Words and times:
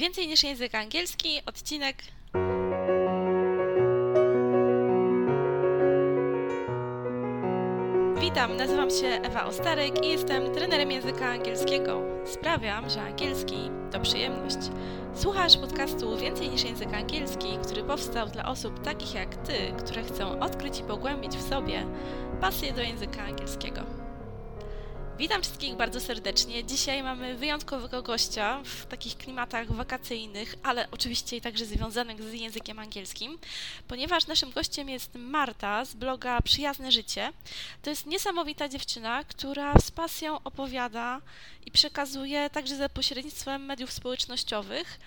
Więcej 0.00 0.28
niż 0.28 0.44
język 0.44 0.74
angielski, 0.74 1.40
odcinek 1.46 1.96
Witam, 8.20 8.56
nazywam 8.56 8.90
się 8.90 9.06
Ewa 9.06 9.44
Ostarek 9.44 10.04
i 10.04 10.08
jestem 10.08 10.54
trenerem 10.54 10.90
języka 10.90 11.26
angielskiego. 11.26 12.02
Sprawiam, 12.26 12.90
że 12.90 13.02
angielski 13.02 13.70
to 13.92 14.00
przyjemność. 14.00 14.58
Słuchasz 15.14 15.56
podcastu 15.56 16.16
Więcej 16.16 16.48
niż 16.48 16.64
język 16.64 16.94
angielski, 16.94 17.58
który 17.64 17.84
powstał 17.84 18.28
dla 18.28 18.48
osób 18.48 18.84
takich 18.84 19.14
jak 19.14 19.36
Ty, 19.36 19.72
które 19.78 20.02
chcą 20.02 20.40
odkryć 20.40 20.78
i 20.78 20.82
pogłębić 20.82 21.32
w 21.36 21.48
sobie 21.48 21.86
pasję 22.40 22.72
do 22.72 22.82
języka 22.82 23.22
angielskiego. 23.22 23.99
Witam 25.20 25.42
wszystkich 25.42 25.74
bardzo 25.74 26.00
serdecznie. 26.00 26.64
Dzisiaj 26.64 27.02
mamy 27.02 27.36
wyjątkowego 27.36 28.02
gościa 28.02 28.62
w 28.64 28.86
takich 28.86 29.16
klimatach 29.16 29.72
wakacyjnych, 29.72 30.54
ale 30.62 30.88
oczywiście 30.90 31.40
także 31.40 31.66
związanych 31.66 32.22
z 32.22 32.32
językiem 32.32 32.78
angielskim, 32.78 33.38
ponieważ 33.88 34.26
naszym 34.26 34.50
gościem 34.50 34.88
jest 34.88 35.14
Marta 35.14 35.84
z 35.84 35.94
bloga 35.94 36.40
Przyjazne 36.40 36.92
Życie. 36.92 37.32
To 37.82 37.90
jest 37.90 38.06
niesamowita 38.06 38.68
dziewczyna, 38.68 39.24
która 39.24 39.74
z 39.78 39.90
pasją 39.90 40.42
opowiada 40.44 41.20
i 41.66 41.70
przekazuje 41.70 42.50
także 42.50 42.76
za 42.76 42.88
pośrednictwem 42.88 43.64
mediów 43.64 43.92
społecznościowych 43.92 44.98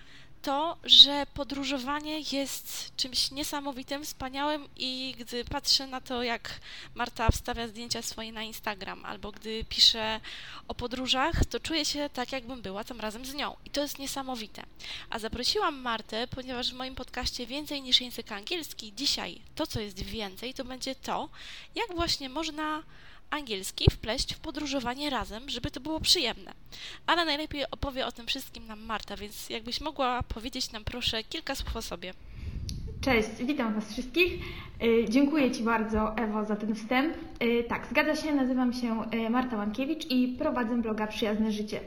to, 0.44 0.78
że 0.84 1.26
podróżowanie 1.34 2.20
jest 2.20 2.96
czymś 2.98 3.32
niesamowitym, 3.32 4.06
wspaniałym 4.06 4.68
i 4.78 5.16
gdy 5.20 5.46
patrzę 5.46 5.88
na 5.88 6.02
to, 6.02 6.24
jak 6.24 6.60
Marta 6.96 7.32
wstawia 7.32 7.68
zdjęcia 7.68 8.02
swoje 8.02 8.32
na 8.32 8.44
Instagram, 8.44 9.06
albo 9.06 9.32
gdy 9.32 9.66
pisze 9.70 10.20
o 10.68 10.76
podróżach, 10.76 11.46
to 11.46 11.60
czuję 11.60 11.86
się 11.86 12.10
tak, 12.14 12.32
jakbym 12.32 12.62
była 12.62 12.84
tam 12.84 13.00
razem 13.00 13.26
z 13.26 13.34
nią. 13.34 13.56
I 13.66 13.70
to 13.70 13.82
jest 13.82 14.00
niesamowite. 14.00 14.64
A 15.10 15.20
zaprosiłam 15.20 15.82
Martę, 15.82 16.28
ponieważ 16.28 16.72
w 16.72 16.76
moim 16.76 16.96
podcaście 16.96 17.46
więcej 17.46 17.82
niż 17.82 18.02
język 18.02 18.32
angielski, 18.32 18.94
dzisiaj 18.96 19.42
to, 19.56 19.68
co 19.68 19.80
jest 19.80 20.00
więcej, 20.00 20.54
to 20.54 20.66
będzie 20.66 20.96
to, 20.96 21.30
jak 21.76 21.96
właśnie 21.96 22.30
można 22.30 22.84
angielski 23.34 23.86
wpleść 23.92 24.34
w 24.34 24.40
podróżowanie 24.40 25.10
razem, 25.10 25.50
żeby 25.50 25.72
to 25.72 25.80
było 25.80 26.00
przyjemne. 26.00 26.52
Ale 27.08 27.26
najlepiej 27.26 27.64
opowie 27.72 28.06
o 28.06 28.12
tym 28.12 28.28
wszystkim 28.28 28.68
nam 28.68 28.82
Marta, 28.82 29.18
więc 29.18 29.50
jakbyś 29.50 29.82
mogła 29.82 30.24
powiedzieć 30.24 30.72
nam 30.72 30.84
proszę 30.84 31.24
kilka 31.24 31.56
słów 31.56 31.76
o 31.76 31.82
sobie. 31.82 32.14
Cześć, 33.02 33.30
witam 33.46 33.74
Was 33.74 33.94
wszystkich. 33.94 34.34
E, 34.82 35.10
dziękuję 35.10 35.52
Ci 35.52 35.64
bardzo, 35.64 36.18
Ewo, 36.18 36.46
za 36.46 36.56
ten 36.56 36.76
wstęp. 36.76 37.14
E, 37.40 37.64
tak, 37.64 37.88
zgadza 37.88 38.16
się, 38.16 38.36
nazywam 38.36 38.74
się 38.74 39.12
e, 39.12 39.30
Marta 39.30 39.58
Mankiewicz 39.58 40.06
i 40.12 40.28
prowadzę 40.28 40.82
bloga 40.82 41.08
Przyjazne 41.08 41.52
Życie. 41.52 41.80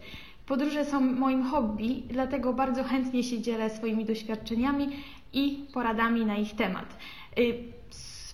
Podróże 0.47 0.85
są 0.85 1.01
moim 1.01 1.45
hobby, 1.45 2.03
dlatego 2.09 2.53
bardzo 2.53 2.85
chętnie 2.85 3.25
się 3.25 3.43
dzielę 3.43 3.71
swoimi 3.71 4.05
doświadczeniami 4.05 4.89
i 5.33 5.67
poradami 5.73 6.27
na 6.27 6.37
ich 6.37 6.57
temat. 6.57 6.97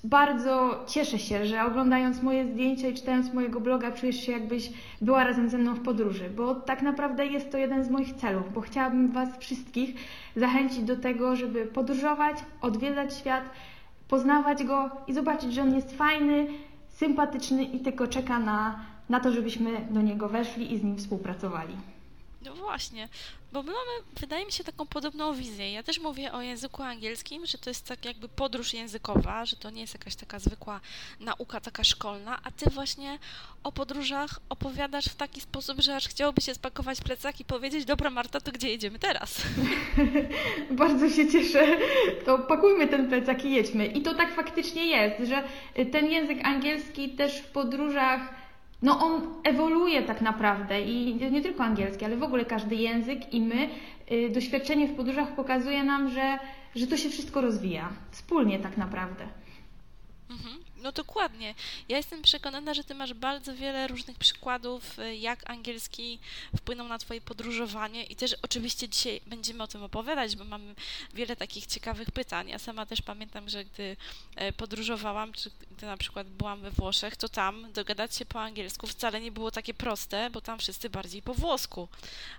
Bardzo 0.05 0.84
cieszę 0.86 1.19
się, 1.19 1.47
że 1.47 1.64
oglądając 1.64 2.22
moje 2.22 2.47
zdjęcia 2.47 2.89
i 2.89 2.95
czytając 2.95 3.34
mojego 3.34 3.61
bloga, 3.61 3.92
czujesz 3.92 4.17
się 4.17 4.33
jakbyś 4.33 4.72
była 5.00 5.25
razem 5.25 5.48
ze 5.48 5.58
mną 5.58 5.75
w 5.75 5.81
podróży, 5.81 6.31
bo 6.36 6.55
tak 6.55 6.83
naprawdę 6.83 7.27
jest 7.27 7.53
to 7.53 7.58
jeden 7.58 7.84
z 7.84 7.91
moich 7.91 8.12
celów, 8.12 8.53
bo 8.53 8.61
chciałabym 8.61 9.12
Was 9.12 9.39
wszystkich 9.39 9.95
zachęcić 10.36 10.78
do 10.78 10.97
tego, 10.97 11.36
żeby 11.36 11.67
podróżować, 11.67 12.36
odwiedzać 12.61 13.17
świat, 13.17 13.45
poznawać 14.08 14.64
go 14.64 14.91
i 15.06 15.12
zobaczyć, 15.12 15.55
że 15.55 15.62
on 15.62 15.75
jest 15.75 15.97
fajny, 15.97 16.47
sympatyczny 16.89 17.64
i 17.64 17.80
tylko 17.80 18.06
czeka 18.06 18.39
na, 18.39 18.80
na 19.08 19.20
to, 19.20 19.33
żebyśmy 19.33 19.70
do 19.91 20.03
niego 20.03 20.28
weszli 20.28 20.73
i 20.75 20.78
z 20.78 20.84
nim 20.84 20.97
współpracowali. 20.97 21.75
No 22.45 22.55
właśnie, 22.55 23.09
bo 23.53 23.62
my 23.62 23.73
mamy, 23.73 24.07
wydaje 24.21 24.47
mi 24.47 24.53
się, 24.53 24.65
taką 24.65 24.87
podobną 24.87 25.35
wizję. 25.35 25.73
Ja 25.73 25.83
też 25.83 26.01
mówię 26.01 26.33
o 26.33 26.43
języku 26.43 26.83
angielskim, 26.83 27.47
że 27.47 27.59
to 27.59 27.71
jest 27.71 27.87
tak 27.87 28.05
jakby 28.05 28.29
podróż 28.29 28.75
językowa, 28.75 29.47
że 29.47 29.57
to 29.57 29.71
nie 29.71 29.81
jest 29.81 29.95
jakaś 29.95 30.17
taka 30.17 30.39
zwykła 30.39 30.81
nauka, 31.20 31.61
taka 31.61 31.85
szkolna, 31.85 32.41
a 32.45 32.51
ty 32.51 32.70
właśnie 32.70 33.19
o 33.63 33.73
podróżach 33.73 34.41
opowiadasz 34.48 35.05
w 35.05 35.14
taki 35.14 35.41
sposób, 35.41 35.80
że 35.80 35.97
aż 35.97 36.08
chciałoby 36.08 36.41
się 36.41 36.55
spakować 36.55 37.01
plecak 37.01 37.41
i 37.41 37.45
powiedzieć, 37.45 37.85
dobra 37.85 38.11
Marta, 38.11 38.41
to 38.41 38.53
gdzie 38.53 38.69
jedziemy 38.69 38.98
teraz? 38.98 39.42
Bardzo 40.70 41.11
się 41.11 41.30
cieszę. 41.30 41.79
To 42.24 42.39
pakujmy 42.39 42.89
ten 42.89 43.09
plecak 43.09 43.45
i 43.45 43.53
jedźmy. 43.53 43.86
I 43.86 44.03
to 44.03 44.14
tak 44.14 44.35
faktycznie 44.35 44.86
jest, 44.86 45.29
że 45.29 45.45
ten 45.92 46.11
język 46.11 46.45
angielski 46.45 47.09
też 47.09 47.39
w 47.39 47.47
podróżach 47.47 48.42
no 48.83 48.98
on 48.98 49.23
ewoluuje 49.45 50.03
tak 50.03 50.20
naprawdę 50.20 50.81
i 50.81 51.15
nie 51.33 51.43
tylko 51.43 51.65
angielski, 51.65 52.05
ale 52.05 52.17
w 52.17 52.23
ogóle 52.23 52.45
każdy 52.45 52.75
język 52.75 53.35
i 53.35 53.41
my, 53.41 53.69
y, 54.13 54.31
doświadczenie 54.31 54.89
w 54.89 54.95
podróżach 54.95 55.35
pokazuje 55.35 55.85
nam, 55.85 56.11
że, 56.11 56.39
że 56.77 56.87
to 56.87 56.97
się 56.97 57.11
wszystko 57.11 57.41
rozwija 57.41 57.89
wspólnie 58.11 58.59
tak 58.59 58.77
naprawdę. 58.77 59.25
Mhm. 60.31 60.61
No 60.83 60.93
dokładnie. 60.93 61.55
Ja 61.89 61.97
jestem 61.97 62.23
przekonana, 62.23 62.75
że 62.75 62.85
Ty 62.85 62.95
masz 62.95 63.15
bardzo 63.15 63.55
wiele 63.55 63.89
różnych 63.89 64.19
przykładów, 64.19 64.98
y, 64.98 65.17
jak 65.17 65.51
angielski 65.51 66.19
wpłynął 66.57 66.89
na 66.89 66.98
Twoje 66.98 67.20
podróżowanie 67.20 68.05
i 68.05 68.17
też 68.17 68.37
oczywiście 68.43 68.89
dzisiaj 68.89 69.21
będziemy 69.27 69.63
o 69.63 69.67
tym 69.67 69.83
opowiadać, 69.83 70.37
bo 70.37 70.45
mamy 70.45 70.75
wiele 71.15 71.37
takich 71.37 71.67
ciekawych 71.67 72.11
pytań. 72.11 72.48
Ja 72.48 72.59
sama 72.59 72.87
też 72.87 73.03
pamiętam, 73.03 73.48
że 73.48 73.65
gdy 73.65 73.97
e, 74.37 74.53
podróżowałam, 74.53 75.33
czy 75.33 75.51
gdy 75.71 75.87
na 75.87 75.97
przykład 75.97 76.27
byłam 76.29 76.61
we 76.61 76.71
Włoszech, 76.71 77.17
to 77.17 77.29
tam 77.29 77.73
dogadać 77.73 78.17
się 78.17 78.25
po 78.25 78.41
angielsku 78.41 78.87
wcale 78.87 79.21
nie 79.21 79.33
było 79.33 79.51
takie 79.51 79.75
proste, 79.75 80.31
bo 80.31 80.41
tam 80.41 80.59
wszyscy 80.59 80.91
bardziej 80.91 81.23
po 81.23 81.35
włosku, 81.35 81.89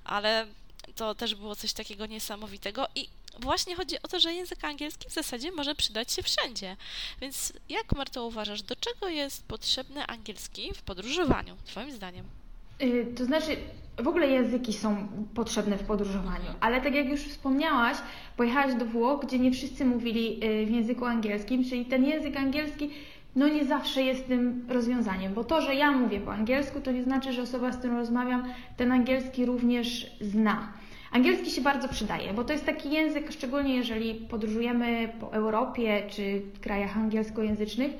ale 0.04 0.48
to 0.96 1.16
też 1.16 1.36
było 1.36 1.56
coś 1.56 1.74
takiego 1.74 2.06
niesamowitego 2.06 2.88
i 2.96 3.08
właśnie 3.40 3.76
chodzi 3.76 3.96
o 4.04 4.08
to, 4.08 4.20
że 4.20 4.34
język 4.34 4.64
angielski 4.64 5.10
w 5.10 5.14
zasadzie 5.14 5.52
może 5.52 5.76
przydać 5.76 6.12
się 6.12 6.24
wszędzie. 6.24 6.76
Więc 7.22 7.54
jak, 7.70 7.96
Marto, 7.96 8.26
uważasz, 8.26 8.62
do 8.62 8.76
czego 8.76 9.08
jest 9.08 9.44
potrzebny 9.48 10.06
angielski 10.06 10.72
w 10.76 10.82
podróżowaniu, 10.82 11.56
Twoim 11.66 11.92
zdaniem? 11.92 12.26
Yy, 12.80 13.06
to 13.18 13.26
znaczy, 13.26 13.58
w 13.98 14.08
ogóle 14.08 14.28
języki 14.28 14.74
są 14.74 15.08
potrzebne 15.36 15.78
w 15.78 15.84
podróżowaniu, 15.84 16.54
ale 16.60 16.82
tak 16.82 16.96
jak 16.96 17.08
już 17.08 17.22
wspomniałaś, 17.22 17.98
pojechałaś 18.38 18.76
do 18.76 18.86
Włoch, 18.86 19.26
gdzie 19.26 19.40
nie 19.40 19.52
wszyscy 19.52 19.86
mówili 19.86 20.40
yy, 20.40 20.66
w 20.66 20.72
języku 20.72 21.06
angielskim, 21.06 21.70
czyli 21.70 21.86
ten 21.86 22.06
język 22.06 22.38
angielski 22.38 22.90
no 23.36 23.48
nie 23.48 23.66
zawsze 23.66 24.04
jest 24.04 24.28
tym 24.28 24.66
rozwiązaniem, 24.70 25.34
bo 25.34 25.44
to, 25.44 25.62
że 25.62 25.76
ja 25.76 25.92
mówię 25.92 26.20
po 26.20 26.34
angielsku, 26.34 26.82
to 26.82 26.92
nie 26.92 27.04
znaczy, 27.04 27.34
że 27.34 27.42
osoba, 27.42 27.72
z 27.72 27.78
którą 27.78 27.98
rozmawiam, 27.98 28.44
ten 28.78 28.92
angielski 28.92 29.46
również 29.46 30.12
zna. 30.22 30.74
Angielski 31.14 31.52
się 31.52 31.62
bardzo 31.62 31.88
przydaje, 31.88 32.34
bo 32.34 32.44
to 32.44 32.54
jest 32.54 32.66
taki 32.66 32.92
język, 32.92 33.32
szczególnie 33.32 33.76
jeżeli 33.76 34.16
podróżujemy 34.16 35.14
po 35.20 35.34
Europie 35.34 36.04
czy 36.10 36.42
krajach 36.62 36.98
angielskojęzycznych, 36.98 37.92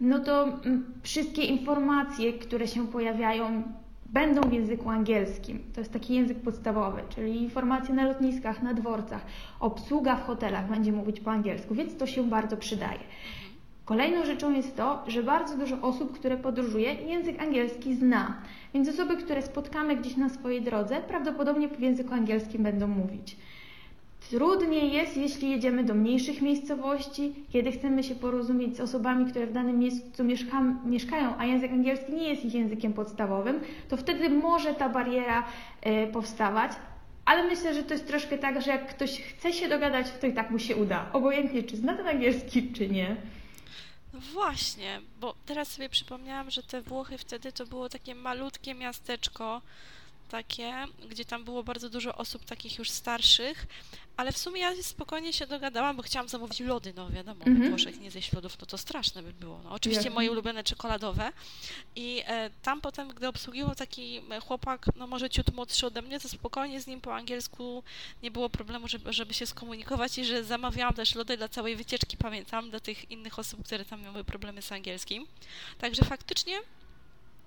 no 0.00 0.18
to 0.18 0.44
mm, 0.44 0.84
wszystkie 1.02 1.42
informacje, 1.42 2.32
które 2.32 2.68
się 2.68 2.86
pojawiają, 2.86 3.62
będą 4.06 4.40
w 4.40 4.52
języku 4.52 4.90
angielskim. 4.90 5.58
To 5.74 5.80
jest 5.80 5.92
taki 5.92 6.14
język 6.14 6.38
podstawowy, 6.38 7.02
czyli 7.08 7.42
informacje 7.42 7.94
na 7.94 8.04
lotniskach, 8.04 8.62
na 8.62 8.74
dworcach, 8.74 9.26
obsługa 9.60 10.16
w 10.16 10.22
hotelach 10.26 10.68
będzie 10.68 10.92
mówić 10.92 11.20
po 11.20 11.30
angielsku, 11.30 11.74
więc 11.74 11.96
to 11.96 12.06
się 12.06 12.24
bardzo 12.24 12.56
przydaje. 12.56 13.00
Kolejną 13.86 14.24
rzeczą 14.24 14.52
jest 14.52 14.76
to, 14.76 15.04
że 15.06 15.22
bardzo 15.22 15.56
dużo 15.56 15.80
osób, 15.82 16.12
które 16.12 16.36
podróżuje, 16.36 16.94
język 16.94 17.42
angielski 17.42 17.94
zna. 17.94 18.36
Więc 18.74 18.88
osoby, 18.88 19.16
które 19.16 19.42
spotkamy 19.42 19.96
gdzieś 19.96 20.16
na 20.16 20.28
swojej 20.28 20.62
drodze, 20.62 20.96
prawdopodobnie 21.08 21.68
w 21.68 21.80
języku 21.80 22.14
angielskim 22.14 22.62
będą 22.62 22.88
mówić. 22.88 23.36
Trudniej 24.30 24.92
jest, 24.92 25.16
jeśli 25.16 25.50
jedziemy 25.50 25.84
do 25.84 25.94
mniejszych 25.94 26.42
miejscowości, 26.42 27.34
kiedy 27.52 27.72
chcemy 27.72 28.02
się 28.02 28.14
porozumieć 28.14 28.76
z 28.76 28.80
osobami, 28.80 29.30
które 29.30 29.46
w 29.46 29.52
danym 29.52 29.78
miejscu 29.78 30.24
mieszka, 30.24 30.62
mieszkają, 30.86 31.34
a 31.38 31.44
język 31.44 31.72
angielski 31.72 32.12
nie 32.12 32.28
jest 32.28 32.44
ich 32.44 32.54
językiem 32.54 32.92
podstawowym, 32.92 33.60
to 33.88 33.96
wtedy 33.96 34.28
może 34.28 34.74
ta 34.74 34.88
bariera 34.88 35.44
y, 35.86 36.12
powstawać. 36.12 36.72
Ale 37.24 37.44
myślę, 37.44 37.74
że 37.74 37.82
to 37.82 37.94
jest 37.94 38.06
troszkę 38.06 38.38
tak, 38.38 38.62
że 38.62 38.70
jak 38.70 38.86
ktoś 38.86 39.20
chce 39.20 39.52
się 39.52 39.68
dogadać, 39.68 40.06
to 40.20 40.26
i 40.26 40.32
tak 40.32 40.50
mu 40.50 40.58
się 40.58 40.76
uda. 40.76 41.06
Obojętnie, 41.12 41.62
czy 41.62 41.76
zna 41.76 41.96
ten 41.96 42.06
angielski, 42.06 42.72
czy 42.72 42.88
nie. 42.88 43.16
Właśnie, 44.16 45.00
bo 45.20 45.34
teraz 45.46 45.68
sobie 45.68 45.88
przypomniałam, 45.88 46.50
że 46.50 46.62
te 46.62 46.82
Włochy 46.82 47.18
wtedy 47.18 47.52
to 47.52 47.66
było 47.66 47.88
takie 47.88 48.14
malutkie 48.14 48.74
miasteczko, 48.74 49.62
takie, 50.28 50.74
gdzie 51.08 51.24
tam 51.24 51.44
było 51.44 51.62
bardzo 51.62 51.90
dużo 51.90 52.14
osób 52.14 52.44
takich 52.44 52.78
już 52.78 52.90
starszych, 52.90 53.66
ale 54.16 54.32
w 54.32 54.38
sumie 54.38 54.60
ja 54.60 54.82
spokojnie 54.82 55.32
się 55.32 55.46
dogadałam, 55.46 55.96
bo 55.96 56.02
chciałam 56.02 56.28
zamówić 56.28 56.60
lody, 56.60 56.92
no 56.96 57.10
wiadomo, 57.10 57.44
mm 57.44 57.62
-hmm. 57.62 57.68
Włoszech 57.68 58.00
nie 58.00 58.10
zjeść 58.10 58.32
lodów, 58.32 58.58
no 58.60 58.66
to 58.66 58.78
straszne 58.78 59.22
by 59.22 59.32
było. 59.32 59.60
No, 59.64 59.70
oczywiście 59.70 60.10
moje 60.10 60.30
ulubione 60.30 60.64
czekoladowe 60.64 61.32
i 61.96 62.22
e, 62.26 62.50
tam 62.62 62.80
potem, 62.80 63.08
gdy 63.08 63.28
obsługiwał 63.28 63.74
taki 63.74 64.22
chłopak, 64.44 64.86
no 64.96 65.06
może 65.06 65.30
ciut 65.30 65.54
młodszy 65.54 65.86
ode 65.86 66.02
mnie, 66.02 66.20
to 66.20 66.28
spokojnie 66.28 66.80
z 66.80 66.86
nim 66.86 67.00
po 67.00 67.14
angielsku 67.14 67.82
nie 68.22 68.30
było 68.30 68.48
problemu, 68.48 68.88
żeby, 68.88 69.12
żeby 69.12 69.34
się 69.34 69.46
skomunikować 69.46 70.18
i 70.18 70.24
że 70.24 70.44
zamawiałam 70.44 70.94
też 70.94 71.14
lody 71.14 71.36
dla 71.36 71.48
całej 71.48 71.76
wycieczki, 71.76 72.16
pamiętam, 72.16 72.70
dla 72.70 72.80
tych 72.80 73.10
innych 73.10 73.38
osób, 73.38 73.64
które 73.64 73.84
tam 73.84 74.02
miały 74.02 74.24
problemy 74.24 74.62
z 74.62 74.72
angielskim. 74.72 75.26
Także 75.78 76.04
faktycznie 76.04 76.60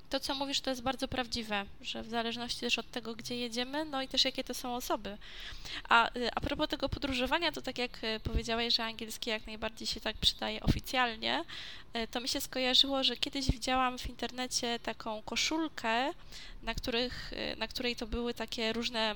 to, 0.09 0.19
co 0.19 0.35
mówisz, 0.35 0.61
to 0.61 0.69
jest 0.69 0.81
bardzo 0.81 1.07
prawdziwe, 1.07 1.65
że 1.81 2.03
w 2.03 2.09
zależności 2.09 2.59
też 2.59 2.79
od 2.79 2.91
tego, 2.91 3.15
gdzie 3.15 3.35
jedziemy, 3.35 3.85
no 3.85 4.01
i 4.01 4.07
też 4.07 4.25
jakie 4.25 4.43
to 4.43 4.53
są 4.53 4.75
osoby. 4.75 5.17
A, 5.89 6.17
y, 6.17 6.29
a 6.35 6.41
propos 6.41 6.67
tego 6.67 6.89
podróżowania, 6.89 7.51
to 7.51 7.61
tak 7.61 7.77
jak 7.77 8.03
y, 8.03 8.19
powiedziałeś, 8.19 8.75
że 8.75 8.83
angielski 8.83 9.29
jak 9.29 9.47
najbardziej 9.47 9.87
się 9.87 10.01
tak 10.01 10.17
przydaje 10.17 10.63
oficjalnie, 10.63 11.43
y, 11.97 12.07
to 12.07 12.21
mi 12.21 12.29
się 12.29 12.41
skojarzyło, 12.41 13.03
że 13.03 13.17
kiedyś 13.17 13.51
widziałam 13.51 13.97
w 13.97 14.09
internecie 14.09 14.79
taką 14.79 15.21
koszulkę, 15.21 16.11
na, 16.63 16.73
których, 16.73 17.31
na 17.57 17.67
której 17.67 17.95
to 17.95 18.07
były 18.07 18.33
takie 18.33 18.73
różne 18.73 19.15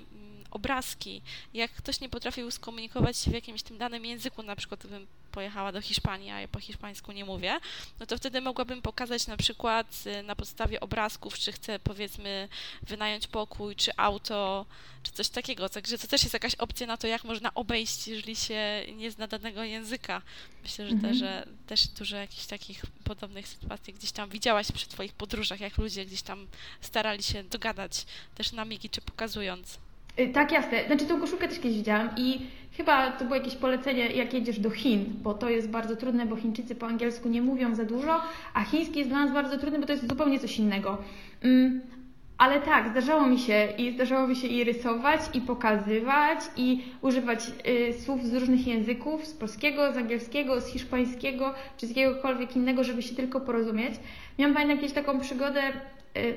obrazki. 0.53 1.21
Jak 1.53 1.71
ktoś 1.71 1.99
nie 1.99 2.09
potrafił 2.09 2.51
skomunikować 2.51 3.17
się 3.17 3.31
w 3.31 3.33
jakimś 3.33 3.63
tym 3.63 3.77
danym 3.77 4.05
języku, 4.05 4.43
na 4.43 4.55
przykład 4.55 4.87
bym 4.87 5.07
pojechała 5.33 5.71
do 5.71 5.81
Hiszpanii, 5.81 6.29
a 6.29 6.41
ja 6.41 6.47
po 6.47 6.59
hiszpańsku 6.59 7.11
nie 7.11 7.25
mówię, 7.25 7.59
no 7.99 8.05
to 8.05 8.17
wtedy 8.17 8.41
mogłabym 8.41 8.81
pokazać 8.81 9.27
na 9.27 9.37
przykład 9.37 10.03
y, 10.19 10.23
na 10.23 10.35
podstawie 10.35 10.79
obrazków, 10.79 11.39
czy 11.39 11.51
chcę 11.51 11.79
powiedzmy 11.79 12.49
wynająć 12.81 13.27
pokój, 13.27 13.75
czy 13.75 13.91
auto, 13.97 14.65
czy 15.03 15.11
coś 15.11 15.29
takiego. 15.29 15.69
Także 15.69 15.97
to 15.97 16.07
też 16.07 16.23
jest 16.23 16.33
jakaś 16.33 16.55
opcja 16.55 16.87
na 16.87 16.97
to, 16.97 17.07
jak 17.07 17.23
można 17.23 17.53
obejść, 17.53 18.07
jeżeli 18.07 18.35
się 18.35 18.85
nie 18.95 19.11
zna 19.11 19.27
danego 19.27 19.63
języka. 19.63 20.21
Myślę, 20.63 20.87
że, 20.87 20.93
mhm. 20.93 21.13
te, 21.13 21.19
że 21.19 21.47
też 21.67 21.87
dużo 21.87 22.17
jakichś 22.17 22.45
takich 22.45 22.85
podobnych 23.03 23.47
sytuacji 23.47 23.93
gdzieś 23.93 24.11
tam 24.11 24.29
widziałaś 24.29 24.71
przy 24.71 24.87
Twoich 24.87 25.13
podróżach, 25.13 25.59
jak 25.59 25.77
ludzie 25.77 26.05
gdzieś 26.05 26.21
tam 26.21 26.47
starali 26.81 27.23
się 27.23 27.43
dogadać, 27.43 28.05
też 28.35 28.51
na 28.51 28.65
migi, 28.65 28.89
czy 28.89 29.01
pokazując. 29.01 29.77
Y, 30.19 30.27
tak, 30.27 30.51
jasne. 30.51 30.85
Znaczy 30.87 31.05
tą 31.05 31.19
koszulkę 31.19 31.47
też 31.47 31.59
kiedyś 31.59 31.77
widziałam 31.77 32.09
i 32.17 32.41
chyba 32.77 33.11
to 33.11 33.25
było 33.25 33.35
jakieś 33.35 33.55
polecenie, 33.55 34.07
jak 34.07 34.33
jedziesz 34.33 34.59
do 34.59 34.69
Chin, 34.69 35.05
bo 35.23 35.33
to 35.33 35.49
jest 35.49 35.69
bardzo 35.69 35.95
trudne, 35.95 36.25
bo 36.25 36.35
Chińczycy 36.35 36.75
po 36.75 36.87
angielsku 36.87 37.29
nie 37.29 37.41
mówią 37.41 37.75
za 37.75 37.83
dużo, 37.83 38.21
a 38.53 38.63
chiński 38.63 38.99
jest 38.99 39.11
dla 39.11 39.25
nas 39.25 39.33
bardzo 39.33 39.57
trudny, 39.57 39.79
bo 39.79 39.85
to 39.85 39.93
jest 39.93 40.09
zupełnie 40.09 40.39
coś 40.39 40.59
innego. 40.59 40.97
Mm, 41.43 41.81
ale 42.37 42.61
tak, 42.61 42.89
zdarzało 42.89 43.25
mi 43.27 43.39
się 43.39 43.67
i 43.77 43.91
zdarzało 43.91 44.27
mi 44.27 44.35
się 44.35 44.47
i 44.47 44.63
rysować, 44.63 45.21
i 45.33 45.41
pokazywać, 45.41 46.39
i 46.57 46.83
używać 47.01 47.51
y, 47.67 47.93
słów 48.01 48.25
z 48.25 48.33
różnych 48.33 48.67
języków, 48.67 49.25
z 49.25 49.33
polskiego, 49.33 49.93
z 49.93 49.97
angielskiego, 49.97 50.61
z 50.61 50.67
hiszpańskiego, 50.67 51.53
czy 51.77 51.87
z 51.87 51.89
jakiegokolwiek 51.89 52.55
innego, 52.55 52.83
żeby 52.83 53.01
się 53.01 53.15
tylko 53.15 53.41
porozumieć. 53.41 53.93
Miałam 54.39 54.53
pamiętam 54.53 54.77
jakąś 54.77 54.93
taką 54.93 55.19
przygodę 55.19 55.61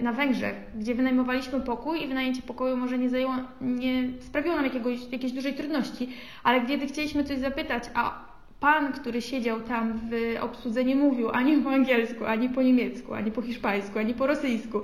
na 0.01 0.13
Węgrzech, 0.13 0.55
gdzie 0.75 0.95
wynajmowaliśmy 0.95 1.61
pokój 1.61 2.03
i 2.03 2.09
wynajęcie 2.09 2.43
pokoju 2.43 2.77
może 2.77 2.99
nie, 2.99 3.11
zajęło, 3.11 3.35
nie 3.61 4.09
sprawiło 4.21 4.57
nam 4.57 4.65
jakiegoś, 4.65 4.99
jakiejś 5.13 5.33
dużej 5.33 5.55
trudności, 5.55 6.09
ale 6.43 6.67
kiedy 6.67 6.87
chcieliśmy 6.87 7.25
coś 7.25 7.39
zapytać, 7.39 7.85
a 7.95 8.27
pan, 8.61 8.93
który 8.93 9.23
siedział 9.23 9.61
tam 9.61 10.01
w 10.11 10.37
obsłudze 10.41 10.85
nie 10.85 10.97
mówił 10.97 11.31
ani 11.31 11.57
po 11.57 11.71
angielsku, 11.71 12.25
ani 12.25 12.49
po 12.49 12.63
niemiecku, 12.63 13.15
ani 13.15 13.31
po 13.31 13.43
hiszpańsku, 13.43 13.99
ani 13.99 14.15
po 14.15 14.27
rosyjsku, 14.27 14.81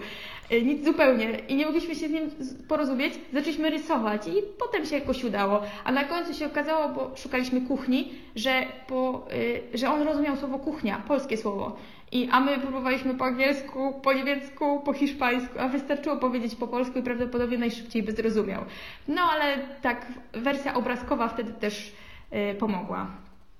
y, 0.53 0.63
nic 0.63 0.85
zupełnie 0.85 1.39
i 1.49 1.57
nie 1.57 1.67
mogliśmy 1.67 1.95
się 1.95 2.09
z 2.09 2.11
nim 2.11 2.31
porozumieć, 2.69 3.15
zaczęliśmy 3.33 3.71
rysować 3.71 4.27
i 4.27 4.33
potem 4.59 4.87
się 4.87 4.95
jakoś 4.95 5.25
udało, 5.25 5.63
a 5.85 5.93
na 5.93 6.05
końcu 6.05 6.35
się 6.35 6.47
okazało, 6.47 6.89
bo 6.89 7.17
szukaliśmy 7.17 7.61
kuchni, 7.61 8.13
że, 8.37 8.63
po, 8.87 9.27
y, 9.75 9.79
że 9.79 9.91
on 9.91 10.03
rozumiał 10.03 10.37
słowo 10.37 10.59
kuchnia, 10.59 11.03
polskie 11.09 11.37
słowo 11.37 11.77
i, 12.13 12.29
a 12.31 12.41
my 12.41 12.59
próbowaliśmy 12.59 13.15
po 13.15 13.25
angielsku, 13.25 14.01
po 14.03 14.13
niemiecku, 14.13 14.81
po 14.85 14.93
hiszpańsku, 14.93 15.59
a 15.59 15.69
wystarczyło 15.69 16.17
powiedzieć 16.17 16.55
po 16.55 16.69
polsku 16.69 16.99
i 16.99 17.03
prawdopodobnie 17.03 17.59
najszybciej 17.59 18.03
by 18.03 18.13
zrozumiał. 18.13 18.65
No 19.09 19.23
ale 19.23 19.59
tak, 19.83 20.07
wersja 20.33 20.75
obrazkowa 20.75 21.29
wtedy 21.29 21.53
też 21.53 21.93
y, 22.33 22.55
pomogła. 22.55 23.11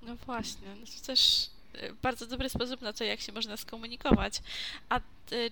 No 0.01 0.15
właśnie, 0.15 0.67
no 0.79 0.85
to 0.85 1.07
też 1.07 1.49
y, 1.75 1.93
bardzo 2.01 2.27
dobry 2.27 2.49
sposób 2.49 2.81
na 2.81 2.93
to, 2.93 3.03
jak 3.03 3.21
się 3.21 3.31
można 3.31 3.57
skomunikować. 3.57 4.41
A 4.89 4.97
y, 4.97 5.01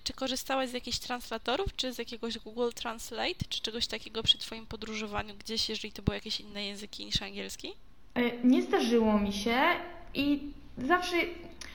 czy 0.04 0.12
korzystałaś 0.12 0.68
z 0.68 0.72
jakichś 0.72 0.98
translatorów, 0.98 1.76
czy 1.76 1.92
z 1.92 1.98
jakiegoś 1.98 2.38
Google 2.38 2.70
Translate, 2.74 3.44
czy 3.48 3.60
czegoś 3.60 3.86
takiego 3.86 4.22
przy 4.22 4.38
Twoim 4.38 4.66
podróżowaniu 4.66 5.34
gdzieś, 5.34 5.68
jeżeli 5.68 5.92
to 5.92 6.02
były 6.02 6.16
jakieś 6.16 6.40
inne 6.40 6.64
języki 6.64 7.04
niż 7.04 7.22
angielski? 7.22 7.72
Nie 8.44 8.62
zdarzyło 8.62 9.18
mi 9.18 9.32
się 9.32 9.60
i 10.14 10.52
zawsze 10.78 11.16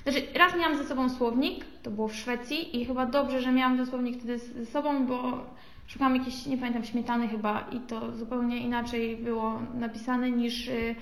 znaczy, 0.08 0.28
raz 0.34 0.56
miałam 0.56 0.78
ze 0.78 0.84
sobą 0.84 1.10
słownik, 1.10 1.66
to 1.84 1.92
było 1.92 2.08
w 2.08 2.16
Szwecji 2.16 2.82
i 2.82 2.86
chyba 2.86 3.06
dobrze, 3.06 3.42
że 3.42 3.52
miałam 3.52 3.78
ten 3.78 3.86
słownik 3.86 4.18
wtedy 4.18 4.38
ze 4.38 4.66
sobą, 4.66 5.06
bo 5.06 5.46
szukałam 5.88 6.16
jakiejś, 6.16 6.46
nie 6.46 6.58
pamiętam, 6.58 6.84
śmietany 6.84 7.28
chyba 7.28 7.68
i 7.72 7.80
to 7.80 8.16
zupełnie 8.16 8.58
inaczej 8.58 9.18
było 9.18 9.60
napisane 9.74 10.32
niż, 10.32 10.68
y, 10.68 10.96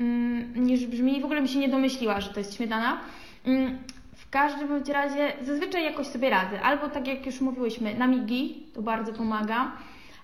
mm, 0.00 0.64
niż 0.66 0.86
brzmi. 0.86 1.20
W 1.20 1.24
ogóle 1.24 1.40
mi 1.42 1.48
się 1.48 1.58
nie 1.58 1.68
domyśliła, 1.68 2.20
że 2.20 2.30
to 2.30 2.40
jest 2.40 2.56
śmietana. 2.56 3.00
Mm, 3.44 3.78
w 4.14 4.30
każdym 4.30 4.82
razie 4.92 5.32
zazwyczaj 5.42 5.84
jakoś 5.84 6.06
sobie 6.06 6.30
radzę. 6.30 6.62
Albo 6.62 6.88
tak 6.88 7.06
jak 7.06 7.26
już 7.26 7.40
mówiłyśmy, 7.40 7.94
na 7.94 8.06
migi, 8.06 8.66
to 8.74 8.82
bardzo 8.82 9.12
pomaga. 9.12 9.72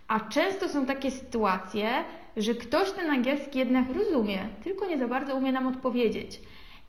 A 0.09 0.21
często 0.21 0.69
są 0.69 0.87
takie 0.87 1.11
sytuacje, 1.11 1.91
że 2.37 2.55
ktoś 2.55 2.91
ten 2.91 3.11
angielski 3.11 3.59
jednak 3.59 3.85
rozumie, 3.95 4.39
tylko 4.65 4.87
nie 4.87 4.99
za 4.99 5.09
bardzo 5.09 5.35
umie 5.35 5.53
nam 5.53 5.67
odpowiedzieć. 5.67 6.41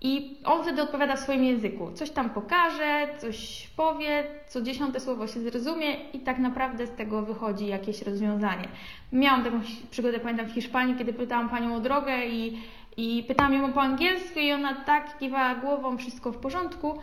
I 0.04 0.38
on 0.46 0.64
wtedy 0.64 0.82
odpowiada 0.82 1.16
w 1.16 1.20
swoim 1.20 1.44
języku. 1.44 1.92
Coś 1.94 2.10
tam 2.10 2.30
pokaże, 2.30 3.08
coś 3.18 3.68
powie, 3.76 4.24
co 4.48 4.62
dziesiąte 4.62 5.00
słowo 5.00 5.28
się 5.28 5.40
zrozumie 5.40 5.94
i 6.14 6.20
tak 6.20 6.40
naprawdę 6.40 6.88
z 6.88 6.92
tego 6.92 7.22
wychodzi 7.22 7.68
jakieś 7.68 8.02
rozwiązanie. 8.02 8.68
Miałam 9.12 9.44
taką 9.44 9.62
przygodę, 9.92 10.20
pamiętam, 10.20 10.46
w 10.46 10.54
Hiszpanii, 10.54 10.96
kiedy 10.96 11.14
pytałam 11.14 11.50
panią 11.50 11.76
o 11.76 11.80
drogę 11.80 12.26
i, 12.26 12.62
i 12.98 13.24
pytałam 13.28 13.54
ją 13.54 13.74
po 13.74 13.82
angielsku 13.82 14.40
i 14.40 14.52
ona 14.52 14.76
tak 14.76 15.18
kiwała 15.18 15.56
głową, 15.56 15.98
wszystko 15.98 16.32
w 16.32 16.38
porządku, 16.38 17.00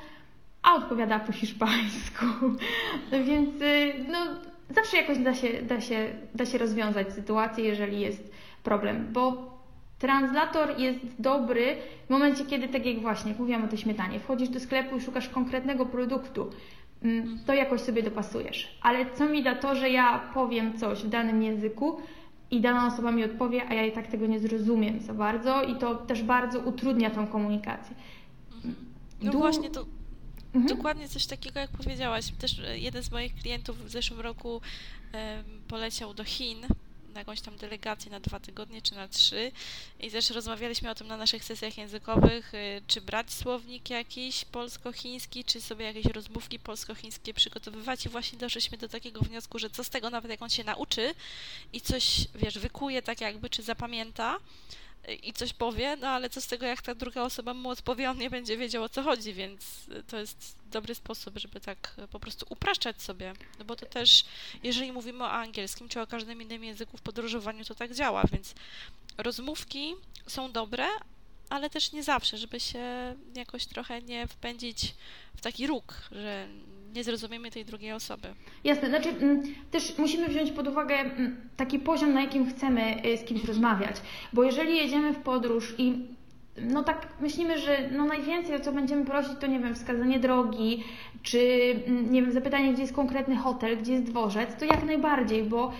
a 0.63 0.75
odpowiada 0.75 1.19
po 1.19 1.33
hiszpańsku. 1.33 2.27
Więc 3.27 3.63
y, 3.63 3.95
no, 4.09 4.19
zawsze 4.71 4.97
jakoś 4.97 5.19
da 5.19 5.35
się, 5.35 5.63
da, 5.63 5.81
się, 5.81 6.09
da 6.35 6.47
się 6.47 6.59
rozwiązać 6.59 7.13
sytuację, 7.13 7.65
jeżeli 7.65 8.01
jest 8.01 8.33
problem, 8.63 9.09
bo 9.13 9.51
Translator 10.01 10.79
jest 10.79 10.99
dobry 11.19 11.77
w 12.07 12.11
momencie, 12.11 12.45
kiedy, 12.45 12.69
tak 12.69 12.87
jak 12.87 13.01
właśnie, 13.01 13.31
jak 13.31 13.41
mówiłam 13.41 13.65
o 13.65 13.69
tej 13.69 13.79
śmietanie, 13.79 14.21
wchodzisz 14.21 14.49
do 14.49 14.61
sklepu 14.61 14.97
i 14.97 15.01
szukasz 15.01 15.29
konkretnego 15.29 15.87
produktu, 15.87 16.51
mm, 17.03 17.39
to 17.47 17.55
jakoś 17.55 17.81
sobie 17.81 18.03
dopasujesz. 18.03 18.79
Ale 18.83 19.11
co 19.11 19.27
mi 19.27 19.43
da 19.43 19.55
to, 19.55 19.75
że 19.75 19.91
ja 19.91 20.31
powiem 20.35 20.79
coś 20.79 21.03
w 21.03 21.09
danym 21.09 21.43
języku 21.43 22.01
i 22.51 22.61
dana 22.61 22.87
osoba 22.87 23.13
mi 23.13 23.25
odpowie, 23.25 23.63
a 23.69 23.75
ja 23.75 23.87
i 23.87 23.93
tak 23.93 24.07
tego 24.07 24.27
nie 24.27 24.41
zrozumiem 24.41 25.01
za 25.01 25.15
bardzo 25.15 25.63
i 25.63 25.77
to 25.77 25.95
też 25.95 26.23
bardzo 26.23 26.59
utrudnia 26.59 27.11
tą 27.11 27.27
komunikację. 27.27 27.97
No 29.23 29.33
du 29.33 29.39
właśnie, 29.39 29.71
to 29.71 29.87
mhm. 30.55 30.77
dokładnie 30.77 31.09
coś 31.09 31.27
takiego, 31.27 31.61
jak 31.61 31.71
powiedziałaś. 31.71 32.33
Też 32.39 32.59
e, 32.59 32.79
jeden 32.79 33.03
z 33.03 33.11
moich 33.11 33.35
klientów 33.35 33.85
w 33.85 33.91
zeszłym 33.91 34.21
roku 34.21 34.61
poleciał 35.69 36.15
do 36.15 36.25
Chin 36.25 36.67
na 37.15 37.21
jakąś 37.21 37.41
tam 37.41 37.57
delegację 37.57 38.11
na 38.11 38.21
dwa 38.21 38.41
tygodnie 38.41 38.83
czy 38.83 38.95
na 38.95 39.09
trzy. 39.09 39.53
I 40.01 40.11
też 40.11 40.31
rozmawialiśmy 40.31 40.91
o 40.91 40.95
tym 40.95 41.07
na 41.07 41.17
naszych 41.17 41.45
sesjach 41.45 41.79
językowych, 41.79 42.55
y, 42.55 42.83
czy 42.87 43.01
brać 43.01 43.33
słownik 43.33 43.91
jakiś 43.91 44.45
polsko-chiński, 44.45 45.45
czy 45.45 45.61
sobie 45.61 45.85
jakieś 45.85 46.05
rozmówki 46.07 46.59
polsko-chińskie 46.59 47.35
przygotowywać. 47.35 48.07
I 48.07 48.09
właśnie 48.09 48.39
doszliśmy 48.39 48.79
do 48.79 48.89
takiego 48.89 49.21
wniosku, 49.21 49.59
że 49.59 49.71
co 49.71 49.85
z 49.85 49.91
tego 49.91 50.11
nawet 50.11 50.31
jak 50.31 50.43
on 50.43 50.51
się 50.51 50.65
nauczy 50.65 51.15
i 51.73 51.81
coś, 51.81 52.27
wiesz, 52.35 52.59
wykuje 52.59 53.03
tak 53.03 53.21
jakby, 53.21 53.51
czy 53.51 53.63
zapamięta, 53.63 54.39
i 55.23 55.33
coś 55.33 55.53
powie, 55.53 55.97
no 55.97 56.09
ale 56.09 56.31
co 56.31 56.41
z 56.41 56.47
tego, 56.47 56.67
jak 56.67 56.83
ta 56.83 56.95
druga 56.95 57.23
osoba 57.23 57.55
mu 57.55 57.69
odpowie, 57.69 58.11
on 58.11 58.19
nie 58.19 58.31
będzie 58.31 58.57
wiedział 58.57 58.83
o 58.83 58.89
co 58.89 59.03
chodzi, 59.03 59.35
więc 59.35 59.87
to 60.09 60.19
jest 60.19 60.57
dobry 60.71 60.95
sposób, 60.95 61.39
żeby 61.39 61.61
tak 61.61 61.97
po 62.11 62.21
prostu 62.21 62.47
upraszczać 62.49 63.03
sobie. 63.03 63.33
No 63.59 63.65
bo 63.65 63.77
to 63.77 63.87
też, 63.87 64.25
jeżeli 64.63 64.93
mówimy 64.93 65.25
o 65.25 65.31
angielskim, 65.31 65.89
czy 65.89 66.01
o 66.01 66.07
każdym 66.07 66.43
innym 66.43 66.65
języku 66.65 66.97
w 66.97 67.03
podróżowaniu, 67.03 67.65
to 67.65 67.75
tak 67.75 67.95
działa, 67.95 68.25
więc 68.33 68.55
rozmówki 69.19 69.95
są 70.27 70.53
dobre, 70.53 70.87
ale 71.51 71.71
też 71.71 71.93
nie 71.93 72.03
zawsze, 72.03 72.39
żeby 72.39 72.61
się 72.61 73.17
jakoś 73.35 73.67
trochę 73.67 74.03
nie 74.03 74.27
wpędzić 74.27 74.95
w 75.37 75.41
taki 75.41 75.67
róg, 75.67 75.95
że 76.13 76.49
nie 76.95 77.05
zrozumiemy 77.05 77.51
tej 77.51 77.65
drugiej 77.65 77.93
osoby. 77.93 78.29
Jasne, 78.65 78.89
znaczy 78.89 79.09
mm, 79.09 79.43
też 79.71 79.99
musimy 79.99 80.29
wziąć 80.29 80.51
pod 80.51 80.69
uwagę 80.69 80.95
mm, 80.95 81.37
taki 81.57 81.79
poziom, 81.79 82.13
na 82.13 82.21
jakim 82.21 82.51
chcemy 82.51 83.07
y, 83.07 83.19
z 83.19 83.25
kimś 83.25 83.45
rozmawiać, 83.45 83.97
bo 84.33 84.45
jeżeli 84.45 84.77
jedziemy 84.77 85.13
w 85.13 85.19
podróż 85.19 85.75
i 85.79 86.07
no 86.63 86.83
tak 86.83 87.09
myślimy, 87.21 87.59
że 87.59 87.79
no 87.93 88.05
najwięcej 88.05 88.57
o 88.57 88.61
co 88.61 88.73
będziemy 88.73 89.05
prosić 89.05 89.33
to 89.41 89.47
nie 89.47 89.61
wiem, 89.61 89.75
wskazanie 89.75 90.21
drogi, 90.21 90.85
czy 91.23 91.39
mm, 91.87 92.13
nie 92.13 92.23
wiem, 92.23 92.33
zapytanie 92.33 92.73
gdzie 92.73 92.83
jest 92.83 92.95
konkretny 92.95 93.37
hotel, 93.37 93.79
gdzie 93.79 93.93
jest 93.93 94.05
dworzec, 94.05 94.57
to 94.59 94.65
jak 94.65 94.85
najbardziej, 94.85 95.43
bo 95.43 95.73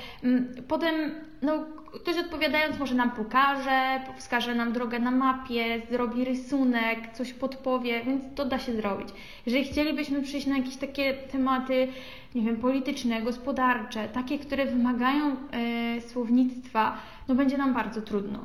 potem 0.69 0.95
no 1.43 1.65
ktoś 1.95 2.17
odpowiadając 2.19 2.79
może 2.79 2.95
nam 2.95 3.11
pokaże, 3.11 4.01
wskaże 4.17 4.55
nam 4.55 4.73
drogę 4.73 4.99
na 4.99 5.11
mapie, 5.11 5.83
zrobi 5.91 6.25
rysunek, 6.25 7.13
coś 7.13 7.33
podpowie, 7.33 8.05
więc 8.05 8.23
to 8.35 8.45
da 8.45 8.59
się 8.59 8.73
zrobić. 8.73 9.09
Jeżeli 9.47 9.65
chcielibyśmy 9.65 10.23
przyjść 10.23 10.47
na 10.47 10.59
jakieś 10.59 10.77
takie 10.77 11.15
tematy, 11.15 11.89
nie 12.35 12.43
wiem, 12.43 12.57
polityczne, 12.57 13.23
gospodarcze, 13.23 14.09
takie, 14.09 14.39
które 14.39 14.67
wymagają 14.67 15.37
e, 15.53 16.01
słownictwa, 16.01 16.97
no 17.29 17.35
będzie 17.35 17.59
nam 17.59 17.75
bardzo 17.75 18.03
trudno. 18.03 18.39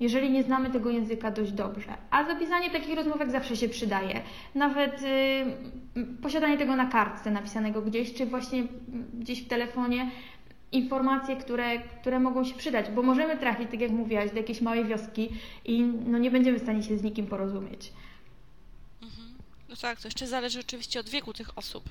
jeżeli 0.00 0.30
nie 0.30 0.42
znamy 0.42 0.70
tego 0.70 0.90
języka 0.90 1.30
dość 1.30 1.52
dobrze. 1.52 1.94
A 2.10 2.24
zapisanie 2.24 2.70
takich 2.70 2.96
rozmówek 2.96 3.30
zawsze 3.30 3.56
się 3.56 3.68
przydaje. 3.68 4.20
Nawet 4.54 5.02
y, 5.02 6.06
posiadanie 6.22 6.58
tego 6.58 6.76
na 6.76 6.86
kartce 6.86 7.30
napisanego 7.30 7.82
gdzieś, 7.82 8.14
czy 8.14 8.26
właśnie 8.26 8.62
gdzieś 9.14 9.44
w 9.44 9.48
telefonie, 9.48 10.10
informacje, 10.72 11.36
które, 11.36 11.78
które 11.78 12.20
mogą 12.20 12.44
się 12.44 12.54
przydać, 12.54 12.90
bo 12.90 13.02
możemy 13.02 13.36
trafić, 13.36 13.70
tak 13.70 13.80
jak 13.80 13.90
mówiłaś, 13.90 14.30
do 14.30 14.36
jakiejś 14.36 14.60
małej 14.60 14.84
wioski 14.84 15.28
i 15.64 15.82
no, 15.82 16.18
nie 16.18 16.30
będziemy 16.30 16.58
w 16.58 16.62
stanie 16.62 16.82
się 16.82 16.98
z 16.98 17.02
nikim 17.02 17.26
porozumieć. 17.26 17.92
Mhm. 19.02 19.28
No 19.68 19.76
tak, 19.76 20.00
to 20.00 20.08
jeszcze 20.08 20.26
zależy 20.26 20.60
oczywiście 20.60 21.00
od 21.00 21.08
wieku 21.08 21.32
tych 21.32 21.58
osób. 21.58 21.84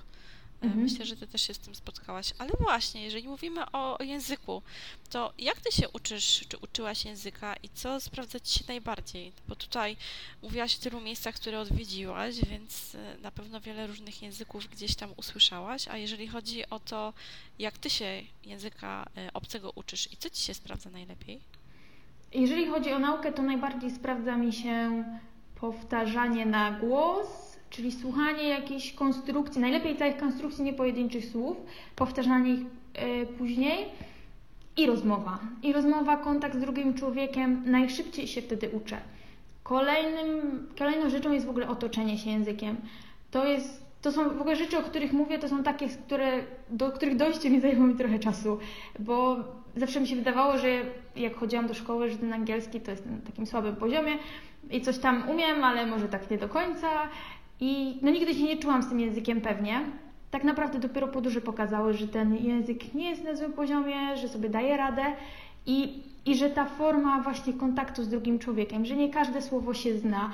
E, 0.62 0.66
Mhm. 0.66 0.84
Myślę, 0.84 1.06
że 1.06 1.16
ty 1.16 1.28
też 1.28 1.42
się 1.42 1.54
z 1.54 1.60
tym 1.60 1.76
spotkałaś. 1.76 2.34
Ale 2.38 2.52
właśnie, 2.60 3.04
jeżeli 3.04 3.28
mówimy 3.28 3.72
o, 3.72 3.98
o 3.98 4.04
języku, 4.04 4.62
to 5.10 5.34
jak 5.40 5.60
ty 5.62 5.72
się 5.72 5.90
uczysz, 5.90 6.46
czy 6.50 6.58
uczyłaś 6.58 7.06
języka 7.06 7.56
i 7.64 7.70
co 7.70 8.00
sprawdza 8.02 8.40
ci 8.40 8.60
się 8.60 8.66
najbardziej? 8.68 9.32
Bo 9.48 9.56
tutaj 9.56 9.98
mówiłaś 10.42 10.76
o 10.76 10.80
tylu 10.80 11.02
miejscach, 11.02 11.36
które 11.36 11.60
odwiedziłaś, 11.60 12.36
więc 12.50 12.96
e, 12.96 13.18
na 13.22 13.32
pewno 13.32 13.62
wiele 13.62 13.88
różnych 13.88 14.22
języków 14.22 14.68
gdzieś 14.68 14.96
tam 14.96 15.10
usłyszałaś. 15.18 15.88
A 15.88 15.98
jeżeli 15.98 16.28
chodzi 16.28 16.70
o 16.70 16.80
to, 16.80 17.14
jak 17.60 17.78
ty 17.78 17.90
się 17.90 18.22
języka 18.46 19.06
e, 19.18 19.34
obcego 19.34 19.72
uczysz 19.76 20.14
i 20.14 20.18
co 20.18 20.30
ci 20.30 20.44
się 20.44 20.54
sprawdza 20.54 20.90
najlepiej? 20.90 21.40
Jeżeli 22.34 22.68
chodzi 22.68 22.92
o 22.94 23.00
naukę, 23.00 23.32
to 23.34 23.42
najbardziej 23.42 23.92
sprawdza 23.92 24.38
mi 24.38 24.54
się 24.54 25.04
powtarzanie 25.56 26.46
na 26.46 26.72
głos, 26.72 27.28
czyli 27.69 27.91
słuchanie 27.91 28.47
jakiejś 28.47 28.93
konstrukcji, 28.93 29.62
najlepiej 29.62 29.95
całych 29.95 30.17
konstrukcji, 30.17 30.63
nie 30.63 30.74
pojedynczych 30.74 31.25
słów, 31.25 31.57
powtarzanie 31.95 32.53
ich 32.53 32.62
e, 32.93 33.25
później 33.25 33.86
i 34.77 34.86
rozmowa. 34.86 35.39
I 35.63 35.74
rozmowa, 35.74 36.17
kontakt 36.17 36.55
z 36.55 36.59
drugim 36.59 36.93
człowiekiem, 36.93 37.63
najszybciej 37.65 38.27
się 38.27 38.41
wtedy 38.41 38.69
uczę. 38.69 38.97
Kolejnym, 39.63 40.67
kolejną 40.79 41.09
rzeczą 41.09 41.31
jest 41.31 41.45
w 41.45 41.50
ogóle 41.50 41.67
otoczenie 41.67 42.17
się 42.17 42.29
językiem. 42.29 42.77
To 43.31 43.45
jest, 43.45 43.86
to 44.01 44.12
są 44.12 44.29
w 44.29 44.41
ogóle 44.41 44.55
rzeczy, 44.55 44.77
o 44.77 44.81
których 44.81 45.13
mówię, 45.13 45.39
to 45.39 45.50
są 45.50 45.63
takie, 45.63 45.89
które, 45.89 46.43
do 46.69 46.91
których 46.91 47.15
dojście 47.15 47.50
mi 47.50 47.59
zajęło 47.62 47.88
mi 47.88 47.95
trochę 47.95 48.19
czasu, 48.19 48.59
bo 49.00 49.38
zawsze 49.75 50.01
mi 50.01 50.07
się 50.07 50.15
wydawało, 50.15 50.57
że 50.57 50.67
jak 51.15 51.36
chodziłam 51.36 51.67
do 51.67 51.74
szkoły, 51.74 52.09
że 52.09 52.17
ten 52.17 52.33
angielski 52.33 52.81
to 52.81 52.91
jest 52.91 53.05
na 53.05 53.17
takim 53.25 53.45
słabym 53.45 53.75
poziomie 53.75 54.13
i 54.71 54.81
coś 54.81 54.97
tam 54.97 55.29
umiem, 55.29 55.63
ale 55.63 55.86
może 55.86 56.07
tak 56.07 56.31
nie 56.31 56.38
do 56.38 56.50
końca. 56.50 56.88
I 57.60 58.00
no 58.02 58.12
nigdy 58.12 58.34
się 58.34 58.44
nie 58.44 58.58
czułam 58.58 58.84
z 58.84 58.90
tym 58.90 59.00
językiem 59.00 59.42
pewnie. 59.42 59.82
Tak 60.32 60.44
naprawdę 60.44 60.80
dopiero 60.80 61.08
podróże 61.08 61.42
pokazały, 61.42 61.94
że 61.94 62.08
ten 62.08 62.36
język 62.36 62.94
nie 62.94 63.10
jest 63.10 63.24
na 63.24 63.36
złym 63.36 63.54
poziomie, 63.54 64.18
że 64.18 64.30
sobie 64.30 64.50
daje 64.50 64.78
radę 64.78 65.04
i, 65.66 66.04
i 66.26 66.36
że 66.36 66.50
ta 66.50 66.66
forma 66.66 67.22
właśnie 67.22 67.54
kontaktu 67.54 68.04
z 68.04 68.10
drugim 68.10 68.40
człowiekiem, 68.40 68.86
że 68.86 68.96
nie 68.96 69.10
każde 69.10 69.42
słowo 69.42 69.74
się 69.74 69.98
zna, 69.98 70.32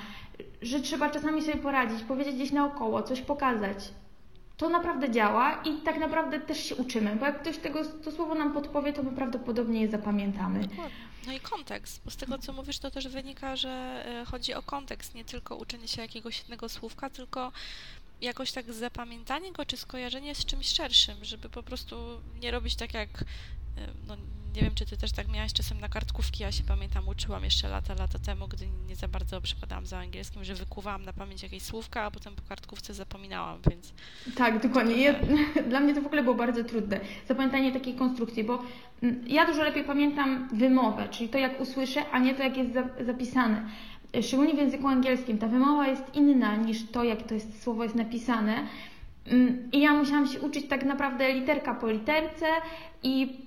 że 0.62 0.80
trzeba 0.80 1.10
czasami 1.10 1.42
sobie 1.42 1.56
poradzić, 1.56 2.02
powiedzieć 2.02 2.34
gdzieś 2.34 2.52
naokoło, 2.52 3.02
coś 3.02 3.20
pokazać. 3.20 3.90
To 4.56 4.68
naprawdę 4.68 5.10
działa 5.10 5.62
i 5.64 5.76
tak 5.76 5.98
naprawdę 5.98 6.40
też 6.40 6.64
się 6.64 6.76
uczymy, 6.76 7.16
bo 7.16 7.26
jak 7.26 7.40
ktoś 7.40 7.58
tego, 7.58 7.84
to 8.04 8.12
słowo 8.12 8.34
nam 8.34 8.52
podpowie, 8.52 8.92
to 8.92 9.02
my 9.02 9.12
prawdopodobnie 9.12 9.80
je 9.80 9.88
zapamiętamy. 9.88 10.68
No 11.26 11.32
i 11.32 11.40
kontekst, 11.40 12.00
bo 12.04 12.10
z 12.10 12.16
tego 12.16 12.38
co 12.38 12.52
mówisz, 12.52 12.78
to 12.78 12.90
też 12.90 13.08
wynika, 13.08 13.56
że 13.56 13.68
e, 14.06 14.24
chodzi 14.24 14.54
o 14.54 14.62
kontekst, 14.62 15.14
nie 15.14 15.24
tylko 15.24 15.56
uczenie 15.56 15.88
się 15.88 16.02
jakiegoś 16.02 16.38
jednego 16.38 16.68
słówka, 16.68 17.10
tylko 17.10 17.52
jakoś 18.24 18.52
tak 18.52 18.72
zapamiętanie 18.72 19.52
go 19.52 19.64
czy 19.64 19.76
skojarzenie 19.76 20.34
z 20.34 20.44
czymś 20.44 20.68
szerszym, 20.68 21.24
żeby 21.24 21.48
po 21.48 21.62
prostu 21.62 21.96
nie 22.40 22.50
robić 22.50 22.76
tak 22.76 22.94
jak, 22.94 23.24
no 24.06 24.16
nie 24.56 24.62
wiem, 24.62 24.74
czy 24.74 24.86
ty 24.86 24.96
też 24.96 25.12
tak 25.12 25.28
miałaś 25.28 25.52
czasem 25.52 25.80
na 25.80 25.88
kartkówki, 25.88 26.42
ja 26.42 26.52
się 26.52 26.64
pamiętam, 26.64 27.08
uczyłam 27.08 27.44
jeszcze 27.44 27.68
lata, 27.68 27.94
lata 27.94 28.18
temu, 28.18 28.48
gdy 28.48 28.66
nie 28.88 28.96
za 28.96 29.08
bardzo 29.08 29.40
przepadałam 29.40 29.86
za 29.86 29.98
angielskim, 29.98 30.44
że 30.44 30.54
wykuwałam 30.54 31.04
na 31.04 31.12
pamięć 31.12 31.42
jakieś 31.42 31.62
słówka, 31.62 32.02
a 32.02 32.10
potem 32.10 32.34
po 32.34 32.42
kartkówce 32.42 32.94
zapominałam, 32.94 33.58
więc 33.70 33.92
Tak, 34.36 34.62
dokładnie. 34.62 34.96
Ja, 35.02 35.14
dla 35.70 35.80
mnie 35.80 35.94
to 35.94 36.02
w 36.02 36.06
ogóle 36.06 36.22
było 36.22 36.34
bardzo 36.34 36.64
trudne. 36.64 37.00
Zapamiętanie 37.28 37.72
takiej 37.72 37.94
konstrukcji, 37.94 38.44
bo 38.44 38.62
mm, 39.02 39.28
ja 39.28 39.46
dużo 39.46 39.62
lepiej 39.64 39.84
pamiętam 39.84 40.48
wymowę, 40.52 41.08
czyli 41.08 41.28
to 41.28 41.38
jak 41.38 41.60
usłyszę, 41.60 42.10
a 42.10 42.18
nie 42.18 42.34
to 42.34 42.42
jak 42.42 42.56
jest 42.56 42.72
za, 42.72 43.04
zapisane. 43.04 43.68
Szczególnie 44.22 44.54
w 44.54 44.58
języku 44.58 44.88
angielskim 44.88 45.38
ta 45.38 45.48
wymowa 45.48 45.88
jest 45.88 46.14
inna 46.14 46.56
niż 46.56 46.90
to, 46.90 47.04
jak 47.04 47.22
to 47.22 47.34
jest, 47.34 47.62
słowo 47.62 47.82
jest 47.82 47.94
napisane. 47.94 48.66
Mm, 49.26 49.68
I 49.72 49.80
ja 49.80 49.92
musiałam 49.94 50.28
się 50.28 50.40
uczyć 50.40 50.68
tak 50.68 50.84
naprawdę 50.84 51.32
literka 51.32 51.74
po 51.74 51.90
literce 51.90 52.46
i 53.02 53.44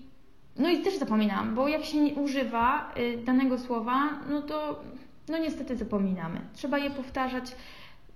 no 0.56 0.70
i 0.70 0.82
też 0.82 0.98
zapominałam, 0.98 1.56
bo 1.56 1.68
jak 1.68 1.86
się 1.86 2.02
nie 2.02 2.14
używa 2.14 2.94
y, 2.98 3.18
danego 3.26 3.60
słowa, 3.60 4.10
no 4.30 4.42
to 4.42 4.84
no 5.28 5.38
niestety 5.38 5.78
zapominamy. 5.78 6.42
Trzeba 6.54 6.78
je 6.78 6.90
powtarzać 6.90 7.56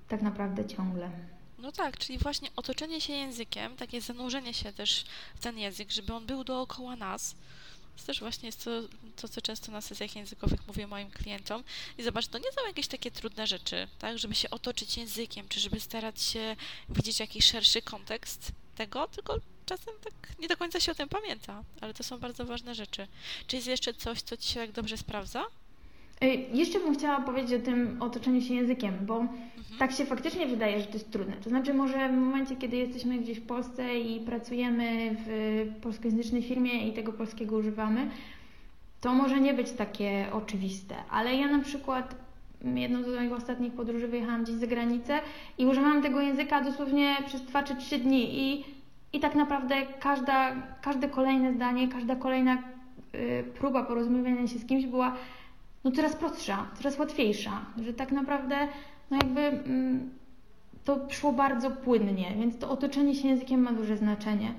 tak 0.07 0.21
naprawdę 0.21 0.65
ciągle. 0.65 1.09
No 1.59 1.71
tak, 1.71 1.97
czyli 1.97 2.17
właśnie 2.17 2.49
otoczenie 2.55 3.01
się 3.01 3.13
językiem, 3.13 3.75
takie 3.75 4.01
zanurzenie 4.01 4.53
się 4.53 4.73
też 4.73 5.05
w 5.35 5.39
ten 5.39 5.57
język, 5.57 5.91
żeby 5.91 6.13
on 6.13 6.25
był 6.25 6.43
dookoła 6.43 6.95
nas. 6.95 7.35
To 8.01 8.07
też 8.07 8.19
właśnie 8.19 8.45
jest 8.47 8.63
to, 8.63 8.71
to, 9.15 9.27
co 9.27 9.41
często 9.41 9.71
na 9.71 9.81
sesjach 9.81 10.15
językowych 10.15 10.67
mówię 10.67 10.87
moim 10.87 11.11
klientom. 11.11 11.63
I 11.97 12.03
zobacz, 12.03 12.27
to 12.27 12.37
nie 12.37 12.51
są 12.51 12.67
jakieś 12.67 12.87
takie 12.87 13.11
trudne 13.11 13.47
rzeczy, 13.47 13.87
tak, 13.99 14.19
żeby 14.19 14.35
się 14.35 14.49
otoczyć 14.49 14.97
językiem, 14.97 15.47
czy 15.47 15.59
żeby 15.59 15.79
starać 15.79 16.21
się 16.21 16.55
widzieć 16.89 17.19
jakiś 17.19 17.45
szerszy 17.45 17.81
kontekst 17.81 18.51
tego, 18.75 19.07
tylko 19.07 19.39
czasem 19.65 19.93
tak 20.03 20.39
nie 20.39 20.47
do 20.47 20.57
końca 20.57 20.79
się 20.79 20.91
o 20.91 20.95
tym 20.95 21.09
pamięta, 21.09 21.63
ale 21.81 21.93
to 21.93 22.03
są 22.03 22.19
bardzo 22.19 22.45
ważne 22.45 22.75
rzeczy. 22.75 23.07
Czy 23.47 23.55
jest 23.55 23.67
jeszcze 23.67 23.93
coś, 23.93 24.21
co 24.21 24.37
Ci 24.37 24.47
się 24.47 24.59
tak 24.59 24.71
dobrze 24.71 24.97
sprawdza? 24.97 25.45
Y, 26.23 26.27
Jeszcze 26.53 26.79
bym 26.79 26.93
chciała 26.93 27.21
powiedzieć 27.21 27.61
o 27.61 27.65
tym 27.65 27.97
otoczeniu 27.99 28.41
się 28.41 28.53
językiem, 28.53 28.93
bo 29.01 29.19
Mhm. 29.19 29.79
tak 29.79 29.91
się 29.91 30.05
faktycznie 30.05 30.47
wydaje, 30.47 30.79
że 30.79 30.85
to 30.85 30.93
jest 30.93 31.11
trudne. 31.11 31.33
To 31.43 31.49
znaczy, 31.49 31.73
może 31.73 32.09
w 32.09 32.13
momencie, 32.13 32.55
kiedy 32.55 32.77
jesteśmy 32.77 33.17
gdzieś 33.17 33.39
w 33.39 33.45
Polsce 33.45 33.99
i 33.99 34.19
pracujemy 34.19 35.15
w 35.25 35.65
polskojęzycznej 35.81 36.41
firmie 36.43 36.87
i 36.87 36.93
tego 36.93 37.13
polskiego 37.13 37.57
używamy, 37.57 38.07
to 39.01 39.13
może 39.13 39.39
nie 39.41 39.53
być 39.53 39.71
takie 39.71 40.25
oczywiste. 40.31 40.95
Ale 41.09 41.35
ja 41.35 41.47
na 41.47 41.59
przykład 41.63 42.15
mm, 42.63 42.77
jedną 42.77 43.03
z 43.03 43.07
moich 43.15 43.33
ostatnich 43.33 43.73
podróży 43.73 44.07
wyjechałam 44.07 44.43
gdzieś 44.43 44.55
za 44.55 44.67
granicę 44.67 45.19
i 45.57 45.65
używałam 45.65 46.01
tego 46.01 46.21
języka 46.21 46.61
dosłownie 46.61 47.15
przez 47.25 47.41
2 47.41 47.63
czy 47.63 47.75
3 47.75 47.97
dni 47.97 48.39
i, 48.39 48.65
i 49.13 49.19
tak 49.19 49.35
naprawdę 49.35 49.75
każda, 49.99 50.55
każde 50.81 51.09
kolejne 51.09 51.53
zdanie, 51.53 51.87
każda 51.87 52.15
kolejna 52.15 52.57
y, 53.15 53.43
próba 53.59 53.83
porozumiewania 53.83 54.47
się 54.47 54.59
z 54.59 54.65
kimś 54.65 54.85
była 54.85 55.15
no 55.83 55.91
coraz 55.91 56.15
prostsza, 56.15 56.65
coraz 56.77 56.99
łatwiejsza, 56.99 57.65
że 57.85 57.93
tak 57.93 58.11
naprawdę 58.11 58.67
no 59.11 59.17
jakby 59.17 59.41
mm, 59.41 60.09
to 60.83 60.99
szło 61.09 61.31
bardzo 61.31 61.71
płynnie, 61.71 62.35
więc 62.39 62.57
to 62.57 62.69
otoczenie 62.69 63.15
się 63.15 63.27
językiem 63.27 63.61
ma 63.61 63.71
duże 63.71 63.97
znaczenie. 63.97 64.53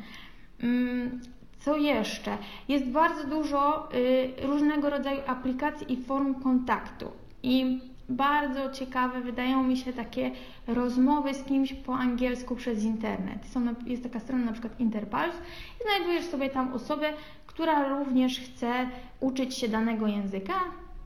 Mm, 0.63 1.21
co 1.59 1.77
jeszcze? 1.77 2.39
Jest 2.69 2.87
bardzo 2.87 3.27
dużo 3.27 3.89
y, 3.95 4.47
różnego 4.47 4.91
rodzaju 4.91 5.21
aplikacji 5.27 5.93
i 5.93 6.03
form 6.03 6.35
kontaktu 6.35 7.11
i 7.43 7.81
bardzo 8.09 8.71
ciekawe 8.71 9.21
wydają 9.21 9.63
mi 9.63 9.77
się 9.77 9.93
takie 9.93 10.31
rozmowy 10.67 11.35
z 11.35 11.45
kimś 11.45 11.73
po 11.73 11.95
angielsku 11.95 12.57
przez 12.57 12.85
internet. 12.85 13.47
Są, 13.47 13.75
jest 13.87 14.03
taka 14.03 14.21
strona 14.21 14.45
na 14.45 14.53
przykład 14.53 14.81
Interpulse 14.81 15.39
i 15.81 15.85
znajdujesz 15.85 16.25
sobie 16.25 16.51
tam 16.51 16.73
osobę, 16.73 17.13
która 17.47 17.89
również 17.89 18.41
chce 18.41 18.89
uczyć 19.21 19.55
się 19.55 19.69
danego 19.69 20.07
języka, 20.07 20.55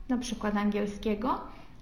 na 0.09 0.17
przykład 0.17 0.55
angielskiego. 0.55 1.27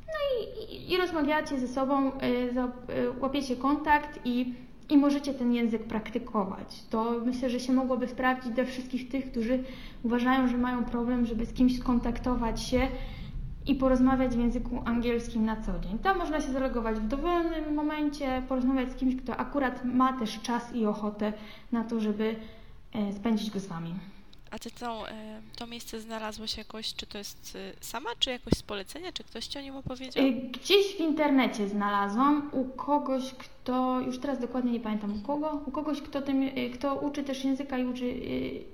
No 0.07 0.13
i, 0.31 0.73
i, 0.73 0.93
i 0.93 0.97
rozmawiacie 0.97 1.59
ze 1.59 1.67
sobą, 1.67 2.07
y, 2.07 2.11
y, 2.23 3.19
łapiecie 3.19 3.55
kontakt 3.55 4.19
i, 4.25 4.53
i 4.89 4.97
możecie 4.97 5.33
ten 5.33 5.53
język 5.53 5.83
praktykować. 5.83 6.83
To 6.89 7.11
myślę, 7.25 7.49
że 7.49 7.59
się 7.59 7.73
mogłoby 7.73 8.07
sprawdzić 8.07 8.53
dla 8.53 8.65
wszystkich 8.65 9.09
tych, 9.09 9.31
którzy 9.31 9.63
uważają, 10.03 10.47
że 10.47 10.57
mają 10.57 10.85
problem, 10.85 11.25
żeby 11.25 11.45
z 11.45 11.53
kimś 11.53 11.79
skontaktować 11.79 12.61
się 12.61 12.87
i 13.67 13.75
porozmawiać 13.75 14.35
w 14.35 14.39
języku 14.39 14.81
angielskim 14.85 15.45
na 15.45 15.61
co 15.61 15.79
dzień. 15.79 15.99
Tam 15.99 16.17
można 16.17 16.41
się 16.41 16.51
zalogować 16.51 16.99
w 16.99 17.07
dowolnym 17.07 17.73
momencie, 17.73 18.41
porozmawiać 18.49 18.91
z 18.91 18.95
kimś, 18.95 19.15
kto 19.15 19.37
akurat 19.37 19.85
ma 19.85 20.19
też 20.19 20.41
czas 20.41 20.75
i 20.75 20.85
ochotę 20.85 21.33
na 21.71 21.83
to, 21.83 21.99
żeby 21.99 22.35
e, 22.93 23.13
spędzić 23.13 23.51
go 23.51 23.59
z 23.59 23.67
Wami. 23.67 23.93
A 24.55 24.59
ty 24.59 24.71
tą, 24.71 25.05
e, 25.05 25.41
to 25.55 25.67
miejsce 25.67 26.01
znalazłeś 26.01 26.57
jakoś, 26.57 26.93
czy 26.93 27.05
to 27.05 27.17
jest 27.17 27.55
e, 27.55 27.83
sama, 27.85 28.09
czy 28.19 28.29
jakoś 28.29 28.53
z 28.53 28.63
polecenia, 28.63 29.11
czy 29.11 29.23
ktoś 29.23 29.47
ci 29.47 29.59
o 29.59 29.61
nim 29.61 29.75
opowiedział? 29.75 30.25
Y, 30.25 30.31
Gdzieś 30.31 30.95
w 30.95 30.99
internecie 30.99 31.67
znalazłam 31.67 32.49
u 32.53 32.65
kogoś, 32.65 33.23
kto, 33.31 33.99
już 33.99 34.19
teraz 34.19 34.39
dokładnie 34.39 34.71
nie 34.71 34.79
pamiętam 34.79 35.17
u 35.17 35.21
kogo, 35.21 35.61
u 35.65 35.71
kogoś, 35.71 36.01
kto, 36.01 36.21
tym, 36.21 36.49
kto 36.73 36.95
uczy 36.95 37.23
też 37.23 37.43
języka 37.43 37.77
i 37.77 37.85
uczy, 37.85 38.13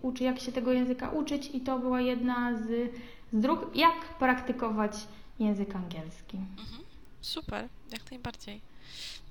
uczy, 0.02 0.24
jak 0.24 0.40
się 0.40 0.52
tego 0.52 0.72
języka 0.72 1.10
uczyć 1.10 1.50
i 1.54 1.62
to 1.62 1.80
była 1.80 2.02
jedna 2.02 2.58
z, 2.58 2.92
z 3.34 3.42
dróg, 3.42 3.76
jak 3.76 4.18
praktykować 4.20 4.94
język 5.40 5.76
angielski. 5.76 6.38
Mhm. 6.38 6.84
Super, 7.22 7.68
jak 7.92 8.12
najbardziej. 8.12 8.62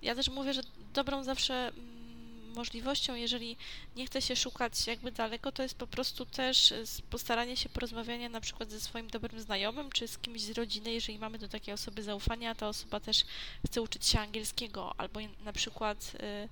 Ja 0.03 0.15
też 0.15 0.31
mówię, 0.31 0.53
że 0.53 0.63
dobrą 0.95 1.25
zawsze 1.25 1.55
mm, 1.55 2.00
możliwością, 2.51 3.15
jeżeli 3.15 3.57
nie 3.97 4.07
chce 4.07 4.23
się 4.23 4.37
szukać 4.37 4.87
jakby 4.87 5.13
daleko, 5.13 5.53
to 5.53 5.63
jest 5.63 5.75
po 5.75 5.87
prostu 5.87 6.27
też 6.27 6.75
postaranie 7.11 7.57
się 7.57 7.69
porozmawiania 7.69 8.29
na 8.29 8.41
przykład 8.41 8.71
ze 8.71 8.81
swoim 8.81 9.09
dobrym 9.09 9.41
znajomym, 9.41 9.91
czy 9.91 10.09
z 10.09 10.19
kimś 10.19 10.41
z 10.41 10.51
rodziny, 10.51 10.93
jeżeli 10.93 11.19
mamy 11.19 11.39
do 11.39 11.49
takiej 11.49 11.75
osoby 11.75 12.03
zaufania, 12.03 12.55
ta 12.55 12.69
osoba 12.69 13.01
też 13.01 13.25
chce 13.67 13.83
uczyć 13.83 14.07
się 14.07 14.21
angielskiego, 14.21 14.95
albo 14.99 15.21
na 15.45 15.53
przykład 15.53 16.13
y, 16.15 16.49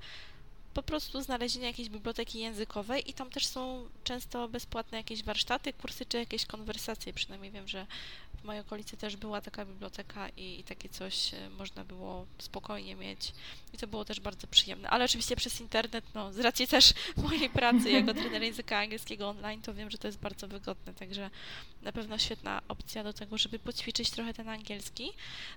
po 0.75 0.83
prostu 0.83 1.23
znalezienie 1.23 1.67
jakiejś 1.67 1.89
biblioteki 1.89 2.39
językowej 2.39 3.11
i 3.11 3.13
tam 3.13 3.31
też 3.31 3.47
są 3.47 3.89
często 4.05 4.49
bezpłatne 4.49 4.99
jakieś 4.99 5.23
warsztaty, 5.25 5.73
kursy 5.73 6.07
czy 6.07 6.17
jakieś 6.19 6.47
konwersacje. 6.47 7.13
Przynajmniej 7.13 7.53
wiem, 7.53 7.69
że 7.69 7.87
w 8.43 8.45
mojej 8.45 8.61
okolicy 8.61 8.97
też 8.97 9.17
była 9.17 9.41
taka 9.41 9.65
biblioteka 9.65 10.29
i, 10.29 10.61
i 10.61 10.65
takie 10.65 10.89
coś 10.89 11.35
e, 11.35 11.51
można 11.59 11.85
było 11.85 12.27
spokojnie 12.39 12.97
mieć. 12.97 13.33
I 13.75 13.79
to 13.79 13.87
było 13.87 14.05
też 14.05 14.21
bardzo 14.21 14.47
przyjemne. 14.47 14.91
Ale 14.91 15.05
oczywiście 15.05 15.37
przez 15.37 15.61
internet, 15.61 16.05
no 16.15 16.33
z 16.33 16.39
racji 16.39 16.67
też 16.67 16.95
mojej 17.29 17.51
pracy 17.51 17.91
jako 17.91 18.15
trener 18.15 18.43
języka 18.43 18.79
angielskiego 18.79 19.29
online, 19.29 19.63
to 19.63 19.75
wiem, 19.75 19.91
że 19.91 19.99
to 19.99 20.09
jest 20.09 20.19
bardzo 20.19 20.49
wygodne. 20.49 20.95
Także 20.95 21.31
na 21.83 21.93
pewno 21.93 22.19
świetna 22.19 22.63
opcja 22.69 23.05
do 23.05 23.13
tego, 23.13 23.39
żeby 23.39 23.59
poćwiczyć 23.59 24.11
trochę 24.11 24.35
ten 24.35 24.49
angielski. 24.49 25.13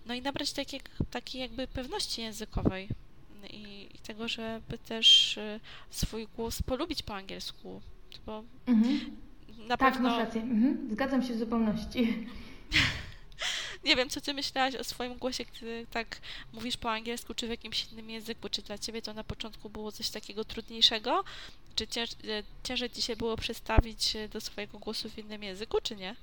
No 0.06 0.14
i 0.14 0.22
nabrać 0.22 0.54
takie, 0.54 0.80
takiej 1.12 1.42
jakby 1.42 1.68
pewności 1.68 2.22
językowej 2.22 2.90
i, 3.50 3.90
i 3.96 4.00
tego, 4.00 4.28
żeby 4.28 4.78
też 4.78 5.38
y, 5.38 5.60
swój 5.90 6.28
głos 6.36 6.62
polubić 6.62 7.04
po 7.04 7.16
angielsku. 7.16 7.82
Bo 8.26 8.44
mhm. 8.68 9.00
na 9.68 9.78
tak, 9.78 9.94
pewno... 9.94 10.10
masz 10.10 10.20
rację. 10.20 10.42
Mhm. 10.42 10.90
Zgadzam 10.92 11.24
się 11.24 11.34
w 11.34 11.38
zupełności. 11.38 12.28
Nie 13.86 13.96
wiem, 13.96 14.10
co 14.10 14.22
ty 14.22 14.34
myślałaś 14.34 14.76
o 14.76 14.84
swoim 14.84 15.18
głosie, 15.18 15.46
gdy 15.46 15.86
tak 15.92 16.22
mówisz 16.54 16.78
po 16.78 16.92
angielsku, 16.92 17.34
czy 17.34 17.48
w 17.48 17.50
jakimś 17.50 17.92
innym 17.92 18.10
języku? 18.10 18.50
Czy 18.50 18.62
dla 18.62 18.78
ciebie 18.78 19.02
to 19.02 19.14
na 19.14 19.24
początku 19.24 19.70
było 19.70 19.92
coś 19.92 20.10
takiego 20.10 20.46
trudniejszego? 20.46 21.24
Czy 21.76 21.88
cięż, 21.88 22.12
y, 22.12 22.44
ciężej 22.64 22.90
ci 22.90 23.02
się 23.02 23.16
było 23.16 23.38
przestawić 23.38 24.16
y, 24.16 24.30
do 24.30 24.42
swojego 24.42 24.80
głosu 24.80 25.10
w 25.10 25.18
innym 25.18 25.44
języku, 25.44 25.78
czy 25.84 25.96
nie? 25.96 26.16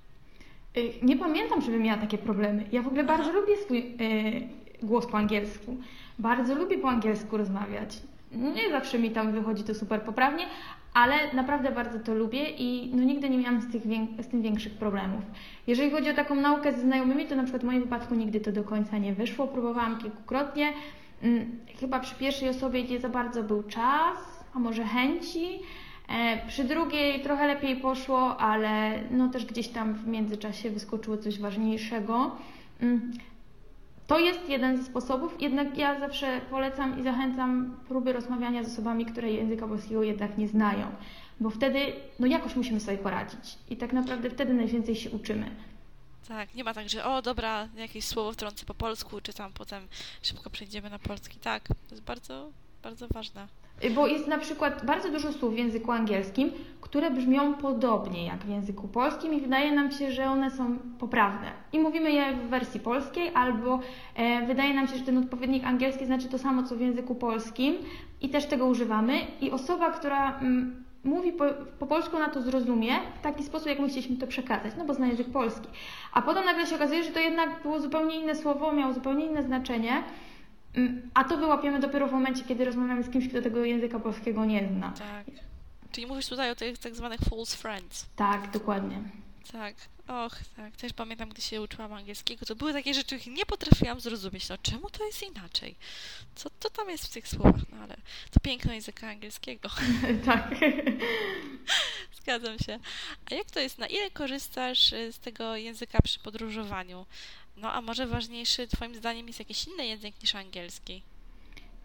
Nie 1.03 1.17
pamiętam, 1.17 1.63
żebym 1.63 1.83
miała 1.83 2.01
takie 2.01 2.19
problemy. 2.19 2.67
Ja 2.73 2.83
w 2.83 2.87
ogóle 2.87 3.05
bardzo 3.05 3.33
lubię 3.33 3.57
swój 3.57 3.79
y, 3.79 4.49
głos 4.83 5.07
po 5.07 5.19
angielsku. 5.19 5.77
Bardzo 6.19 6.55
lubię 6.55 6.79
po 6.79 6.89
angielsku 6.89 7.37
rozmawiać. 7.37 7.91
Nie 8.33 8.71
zawsze 8.71 8.99
mi 8.99 9.11
tam 9.11 9.33
wychodzi 9.33 9.65
to 9.65 9.75
super 9.75 10.03
poprawnie, 10.03 10.45
ale 10.95 11.15
naprawdę 11.33 11.71
bardzo 11.71 11.99
to 11.99 12.15
lubię 12.15 12.51
i 12.51 12.91
no 12.95 13.03
nigdy 13.03 13.31
nie 13.31 13.39
miałam 13.39 13.61
z, 13.61 13.73
tych, 13.73 13.83
z 14.23 14.29
tym 14.29 14.43
większych 14.43 14.75
problemów. 14.75 15.23
Jeżeli 15.67 15.91
chodzi 15.91 16.11
o 16.11 16.15
taką 16.15 16.35
naukę 16.35 16.73
ze 16.73 16.81
znajomymi, 16.81 17.27
to 17.27 17.37
na 17.37 17.43
przykład 17.43 17.63
w 17.63 17.67
moim 17.67 17.83
wypadku 17.83 18.15
nigdy 18.15 18.41
to 18.41 18.53
do 18.53 18.65
końca 18.65 18.99
nie 18.99 19.15
wyszło. 19.15 19.47
Próbowałam 19.47 19.99
kilkukrotnie. 19.99 20.73
Mm, 21.23 21.59
chyba 21.81 22.01
przy 22.01 22.15
pierwszej 22.15 22.49
osobie 22.49 22.83
nie 22.83 23.01
za 23.01 23.09
bardzo 23.09 23.43
był 23.43 23.63
czas, 23.63 24.45
a 24.55 24.59
może 24.59 24.85
chęci. 24.85 25.59
E, 26.09 26.47
przy 26.47 26.65
drugiej 26.65 27.23
trochę 27.23 27.47
lepiej 27.47 27.77
poszło, 27.77 28.37
ale 28.37 29.03
no 29.11 29.29
też 29.29 29.47
gdzieś 29.47 29.69
tam 29.69 29.95
w 29.95 30.07
międzyczasie 30.07 30.71
wyskoczyło 30.71 31.17
coś 31.17 31.39
ważniejszego. 31.39 32.37
To 34.09 34.19
jest 34.19 34.49
jeden 34.49 34.77
ze 34.77 34.85
sposobów, 34.85 35.43
jednak 35.43 35.79
ja 35.79 36.01
zawsze 36.01 36.41
polecam 36.51 37.01
i 37.01 37.03
zachęcam 37.03 37.77
próby 37.89 38.13
rozmawiania 38.13 38.65
z 38.65 38.73
osobami, 38.73 39.07
które 39.07 39.33
języka 39.33 39.69
polskiego 39.69 40.03
jednak 40.03 40.39
nie 40.39 40.49
znają, 40.49 40.87
bo 41.41 41.51
wtedy 41.51 41.79
no 42.19 42.27
jakoś 42.27 42.57
musimy 42.57 42.81
sobie 42.81 42.99
poradzić 42.99 43.59
i 43.71 43.77
tak 43.77 43.93
naprawdę 43.93 44.31
wtedy 44.31 44.55
najwięcej 44.55 44.97
się 44.97 45.11
uczymy. 45.11 45.51
Tak, 46.29 46.55
nie 46.55 46.65
ma 46.65 46.75
tak, 46.75 46.89
że 46.89 47.05
o 47.05 47.23
dobra, 47.23 47.69
jakieś 47.77 48.05
słowo 48.05 48.33
wtrącę 48.33 48.67
po 48.67 48.75
polsku, 48.75 49.21
czy 49.21 49.33
tam 49.33 49.53
potem 49.53 49.89
szybko 50.23 50.51
przejdziemy 50.51 50.91
na 50.91 50.99
polski. 50.99 51.39
Tak, 51.39 51.69
to 51.69 51.75
jest 51.91 52.03
bardzo, 52.03 52.51
bardzo 52.83 53.09
ważne. 53.09 53.49
Bo 53.95 54.07
jest 54.07 54.29
na 54.29 54.39
przykład 54.39 54.85
bardzo 54.85 55.11
dużo 55.11 55.33
słów 55.33 55.55
w 55.55 55.59
języku 55.59 55.93
angielskim, 55.93 56.51
które 56.81 57.11
brzmią 57.11 57.55
podobnie 57.55 58.27
jak 58.27 58.45
w 58.45 58.49
języku 58.49 58.89
polskim 58.89 59.35
i 59.35 59.41
wydaje 59.41 59.73
nam 59.73 59.91
się, 59.91 60.13
że 60.13 60.31
one 60.31 60.51
są 60.51 60.79
poprawne. 60.99 61.53
I 61.73 61.79
mówimy 61.79 62.13
je 62.13 62.33
w 62.33 62.49
wersji 62.49 62.81
polskiej, 62.81 63.31
albo 63.35 63.81
e, 64.15 64.47
wydaje 64.47 64.75
nam 64.75 64.89
się, 64.89 64.97
że 64.97 65.05
ten 65.05 65.19
odpowiednik 65.19 65.65
angielski 65.65 66.07
znaczy 66.07 66.29
to 66.29 66.39
samo 66.39 66.63
co 66.63 66.77
w 66.77 66.81
języku 66.81 67.15
polskim 67.15 67.75
i 68.21 68.29
też 68.29 68.47
tego 68.47 68.67
używamy. 68.67 69.19
I 69.41 69.51
osoba, 69.51 69.91
która 69.91 70.39
mm, 70.39 70.85
mówi 71.05 71.33
po, 71.33 71.45
po 71.79 71.87
polsku, 71.87 72.19
na 72.19 72.29
to 72.29 72.43
zrozumie 72.43 72.93
w 73.19 73.23
taki 73.23 73.45
sposób, 73.45 73.69
jak 73.69 73.79
my 73.79 73.89
chcieliśmy 73.89 74.17
to 74.17 74.27
przekazać, 74.27 74.73
no 74.79 74.85
bo 74.85 74.95
zna 74.95 75.07
język 75.07 75.29
polski. 75.33 75.69
A 76.13 76.23
potem 76.23 76.45
nagle 76.45 76.67
się 76.67 76.77
okazuje, 76.77 77.05
że 77.05 77.11
to 77.11 77.21
jednak 77.21 77.63
było 77.63 77.81
zupełnie 77.81 78.21
inne 78.21 78.35
słowo, 78.35 78.73
miało 78.73 78.93
zupełnie 78.93 79.27
inne 79.27 79.43
znaczenie. 79.43 80.03
Mm, 80.79 81.11
a 81.15 81.25
to 81.25 81.37
wyłapiemy 81.37 81.81
dopiero 81.81 82.09
w 82.09 82.13
momencie, 82.13 82.45
kiedy 82.45 82.65
rozmawiamy 82.65 83.03
z 83.03 83.11
kimś, 83.11 83.29
kto 83.29 83.43
tego 83.43 83.65
języka 83.65 84.01
polskiego 84.01 84.45
nie 84.45 84.69
zna. 84.69 84.93
Tak. 84.93 85.27
Czyli 85.93 86.07
mówisz 86.07 86.27
tutaj 86.27 86.51
o 86.51 86.55
tych 86.55 86.79
tak 86.79 86.95
zwanych 86.95 87.21
false 87.21 87.57
friends. 87.57 88.07
Tak, 88.17 88.51
dokładnie. 88.51 89.03
Tak. 89.53 89.75
Och, 90.09 90.39
tak. 90.57 90.77
Też 90.77 90.93
pamiętam, 90.93 91.29
gdy 91.29 91.43
się 91.43 91.63
uczyłam 91.63 91.93
angielskiego, 91.93 92.47
to 92.47 92.57
były 92.57 92.73
takie 92.73 92.95
rzeczy, 92.95 93.19
których 93.19 93.27
nie 93.27 93.47
potrafiłam 93.47 94.01
zrozumieć. 94.01 94.49
No 94.49 94.59
czemu 94.63 94.91
to 94.91 95.07
jest 95.07 95.23
inaczej? 95.23 95.77
Co 96.35 96.51
to 96.51 96.71
tam 96.71 96.91
jest 96.91 97.07
w 97.07 97.13
tych 97.13 97.29
słowach? 97.29 97.71
No 97.71 97.77
ale 97.77 97.97
to 98.31 98.41
piękno 98.41 98.73
języka 98.73 99.09
angielskiego. 99.09 99.69
tak. 100.27 100.55
Zgadzam 102.23 102.59
się. 102.59 102.79
A 103.31 103.35
jak 103.35 103.51
to 103.51 103.61
jest? 103.61 103.79
Na 103.79 103.87
ile 103.87 104.11
korzystasz 104.11 104.93
y, 104.93 105.13
z 105.13 105.19
tego 105.19 105.57
języka 105.57 105.99
przy 106.03 106.19
podróżowaniu? 106.19 107.07
No 107.61 107.73
a 107.73 107.83
może 107.83 108.07
ważniejszy 108.07 108.67
Twoim 108.67 108.95
zdaniem 108.95 109.27
jest 109.27 109.39
jakiś 109.39 109.67
inny 109.67 109.87
język 109.87 110.23
niż 110.23 110.35
angielski 110.35 111.03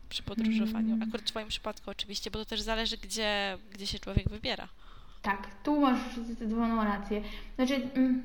przy 0.10 0.24
podróżowaniu? 0.24 0.94
Mm. 0.94 1.04
Akurat 1.04 1.22
w 1.22 1.32
Twoim 1.32 1.48
przypadku 1.48 1.92
oczywiście, 1.92 2.32
bo 2.32 2.40
to 2.40 2.46
też 2.46 2.62
zależy, 2.62 2.98
gdzie, 2.98 3.58
gdzie 3.74 3.88
się 3.88 4.00
człowiek 4.00 4.30
wybiera. 4.30 4.68
Tak, 5.22 5.48
tu 5.64 5.82
masz 5.82 6.00
zdecydowaną 6.26 6.84
rację. 6.84 7.22
Znaczy, 7.56 7.76
mm, 7.94 8.24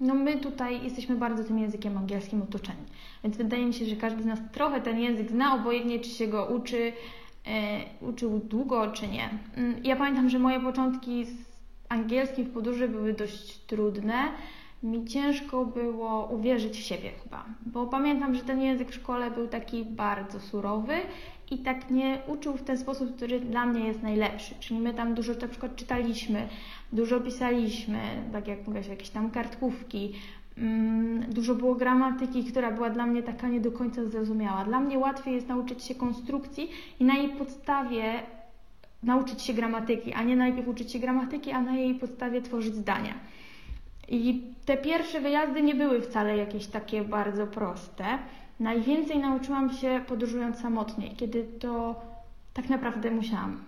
no 0.00 0.14
my 0.14 0.36
tutaj 0.36 0.84
jesteśmy 0.84 1.16
bardzo 1.16 1.44
tym 1.44 1.58
językiem 1.58 1.98
angielskim 1.98 2.42
otoczeni, 2.42 2.84
więc 3.24 3.36
wydaje 3.36 3.66
mi 3.66 3.74
się, 3.74 3.86
że 3.86 3.96
każdy 3.96 4.22
z 4.22 4.26
nas 4.26 4.38
trochę 4.52 4.80
ten 4.80 5.00
język 5.00 5.30
zna, 5.30 5.54
obojętnie 5.54 6.00
czy 6.00 6.10
się 6.10 6.28
go 6.28 6.46
uczy, 6.46 6.92
e, 7.46 7.84
uczył 8.00 8.38
długo, 8.38 8.90
czy 8.90 9.08
nie. 9.08 9.28
Mm, 9.56 9.84
ja 9.84 9.96
pamiętam, 9.96 10.30
że 10.30 10.38
moje 10.38 10.60
początki 10.60 11.24
z 11.24 11.34
angielskim 11.88 12.44
w 12.44 12.52
podróży 12.52 12.88
były 12.88 13.12
dość 13.12 13.58
trudne 13.58 14.28
mi 14.82 15.04
ciężko 15.04 15.64
było 15.66 16.28
uwierzyć 16.32 16.76
w 16.76 16.82
siebie 16.82 17.10
chyba, 17.22 17.44
bo 17.66 17.86
pamiętam, 17.86 18.34
że 18.34 18.40
ten 18.40 18.62
język 18.62 18.90
w 18.90 18.94
szkole 18.94 19.30
był 19.30 19.48
taki 19.48 19.84
bardzo 19.84 20.40
surowy 20.40 20.94
i 21.50 21.58
tak 21.58 21.90
nie 21.90 22.18
uczył 22.26 22.56
w 22.56 22.62
ten 22.62 22.78
sposób, 22.78 23.16
który 23.16 23.40
dla 23.40 23.66
mnie 23.66 23.86
jest 23.86 24.02
najlepszy. 24.02 24.54
Czyli 24.60 24.80
my 24.80 24.94
tam 24.94 25.14
dużo 25.14 25.32
na 25.42 25.48
przykład 25.48 25.76
czytaliśmy, 25.76 26.48
dużo 26.92 27.20
pisaliśmy, 27.20 27.98
tak 28.32 28.48
jak 28.48 28.66
mówię, 28.66 28.80
jakieś 28.88 29.10
tam 29.10 29.30
kartkówki, 29.30 30.12
mm, 30.58 31.32
dużo 31.32 31.54
było 31.54 31.74
gramatyki, 31.74 32.44
która 32.44 32.70
była 32.70 32.90
dla 32.90 33.06
mnie 33.06 33.22
taka 33.22 33.48
nie 33.48 33.60
do 33.60 33.72
końca 33.72 34.04
zrozumiała. 34.04 34.64
Dla 34.64 34.80
mnie 34.80 34.98
łatwiej 34.98 35.34
jest 35.34 35.48
nauczyć 35.48 35.84
się 35.84 35.94
konstrukcji 35.94 36.70
i 37.00 37.04
na 37.04 37.14
jej 37.14 37.28
podstawie 37.28 38.22
nauczyć 39.02 39.42
się 39.42 39.54
gramatyki, 39.54 40.12
a 40.12 40.22
nie 40.22 40.36
najpierw 40.36 40.68
uczyć 40.68 40.92
się 40.92 40.98
gramatyki, 40.98 41.50
a 41.50 41.60
na 41.60 41.76
jej 41.76 41.94
podstawie 41.94 42.42
tworzyć 42.42 42.74
zdania. 42.74 43.14
I 44.12 44.42
te 44.64 44.76
pierwsze 44.76 45.20
wyjazdy 45.20 45.62
nie 45.62 45.74
były 45.74 46.00
wcale 46.00 46.36
jakieś 46.36 46.66
takie 46.66 47.04
bardzo 47.04 47.46
proste. 47.46 48.04
Najwięcej 48.60 49.18
nauczyłam 49.18 49.72
się 49.72 50.04
podróżując 50.06 50.58
samotnie, 50.58 51.16
kiedy 51.16 51.44
to 51.44 52.00
tak 52.54 52.68
naprawdę 52.68 53.10
musiałam 53.10 53.64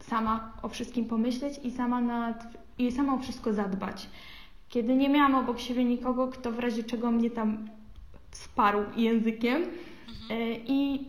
sama 0.00 0.52
o 0.62 0.68
wszystkim 0.68 1.04
pomyśleć 1.04 1.60
i 1.64 1.70
sama, 1.70 2.00
nad, 2.00 2.46
i 2.78 2.92
sama 2.92 3.14
o 3.14 3.18
wszystko 3.18 3.52
zadbać. 3.52 4.08
Kiedy 4.68 4.94
nie 4.94 5.08
miałam 5.08 5.34
obok 5.34 5.60
siebie 5.60 5.84
nikogo, 5.84 6.28
kto 6.28 6.52
w 6.52 6.58
razie 6.58 6.84
czego 6.84 7.10
mnie 7.10 7.30
tam 7.30 7.68
wsparł 8.30 8.80
językiem. 8.96 9.56
Mhm. 10.08 10.40
E, 10.40 10.54
I, 10.66 11.06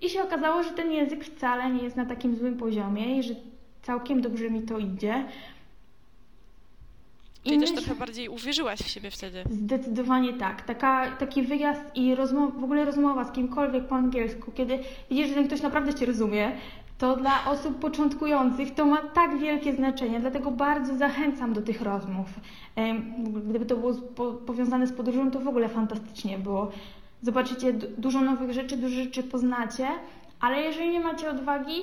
I 0.00 0.08
się 0.10 0.22
okazało, 0.22 0.62
że 0.62 0.70
ten 0.70 0.92
język 0.92 1.24
wcale 1.24 1.70
nie 1.70 1.82
jest 1.82 1.96
na 1.96 2.06
takim 2.06 2.36
złym 2.36 2.56
poziomie 2.56 3.18
i 3.18 3.22
że 3.22 3.34
całkiem 3.82 4.20
dobrze 4.20 4.50
mi 4.50 4.62
to 4.62 4.78
idzie. 4.78 5.24
Czyli 7.44 7.56
I 7.56 7.60
też 7.60 7.70
myśl... 7.70 7.84
trochę 7.84 7.98
bardziej 8.00 8.28
uwierzyłaś 8.28 8.78
w 8.78 8.88
siebie 8.88 9.10
wtedy. 9.10 9.44
Zdecydowanie 9.50 10.32
tak. 10.32 10.62
Taka, 10.62 11.10
taki 11.10 11.42
wyjazd 11.42 11.80
i 11.94 12.14
rozmowa, 12.14 12.60
w 12.60 12.64
ogóle 12.64 12.84
rozmowa 12.84 13.24
z 13.24 13.32
kimkolwiek 13.32 13.84
po 13.84 13.96
angielsku, 13.96 14.52
kiedy 14.52 14.78
widzisz, 15.10 15.28
że 15.28 15.34
ten 15.34 15.46
ktoś 15.46 15.62
naprawdę 15.62 15.94
Cię 15.94 16.06
rozumie, 16.06 16.52
to 16.98 17.16
dla 17.16 17.44
osób 17.46 17.78
początkujących 17.78 18.74
to 18.74 18.84
ma 18.84 18.96
tak 18.96 19.38
wielkie 19.38 19.72
znaczenie, 19.72 20.20
dlatego 20.20 20.50
bardzo 20.50 20.96
zachęcam 20.96 21.52
do 21.52 21.62
tych 21.62 21.82
rozmów. 21.82 22.26
Gdyby 23.48 23.66
to 23.66 23.76
było 23.76 23.94
powiązane 24.46 24.86
z 24.86 24.92
podróżą, 24.92 25.30
to 25.30 25.40
w 25.40 25.48
ogóle 25.48 25.68
fantastycznie 25.68 26.38
było. 26.38 26.70
Zobaczycie 27.22 27.72
dużo 27.72 28.20
nowych 28.20 28.52
rzeczy, 28.52 28.76
dużo 28.76 28.94
rzeczy 28.94 29.22
poznacie, 29.22 29.88
ale 30.40 30.62
jeżeli 30.62 30.90
nie 30.90 31.00
macie 31.00 31.30
odwagi, 31.30 31.82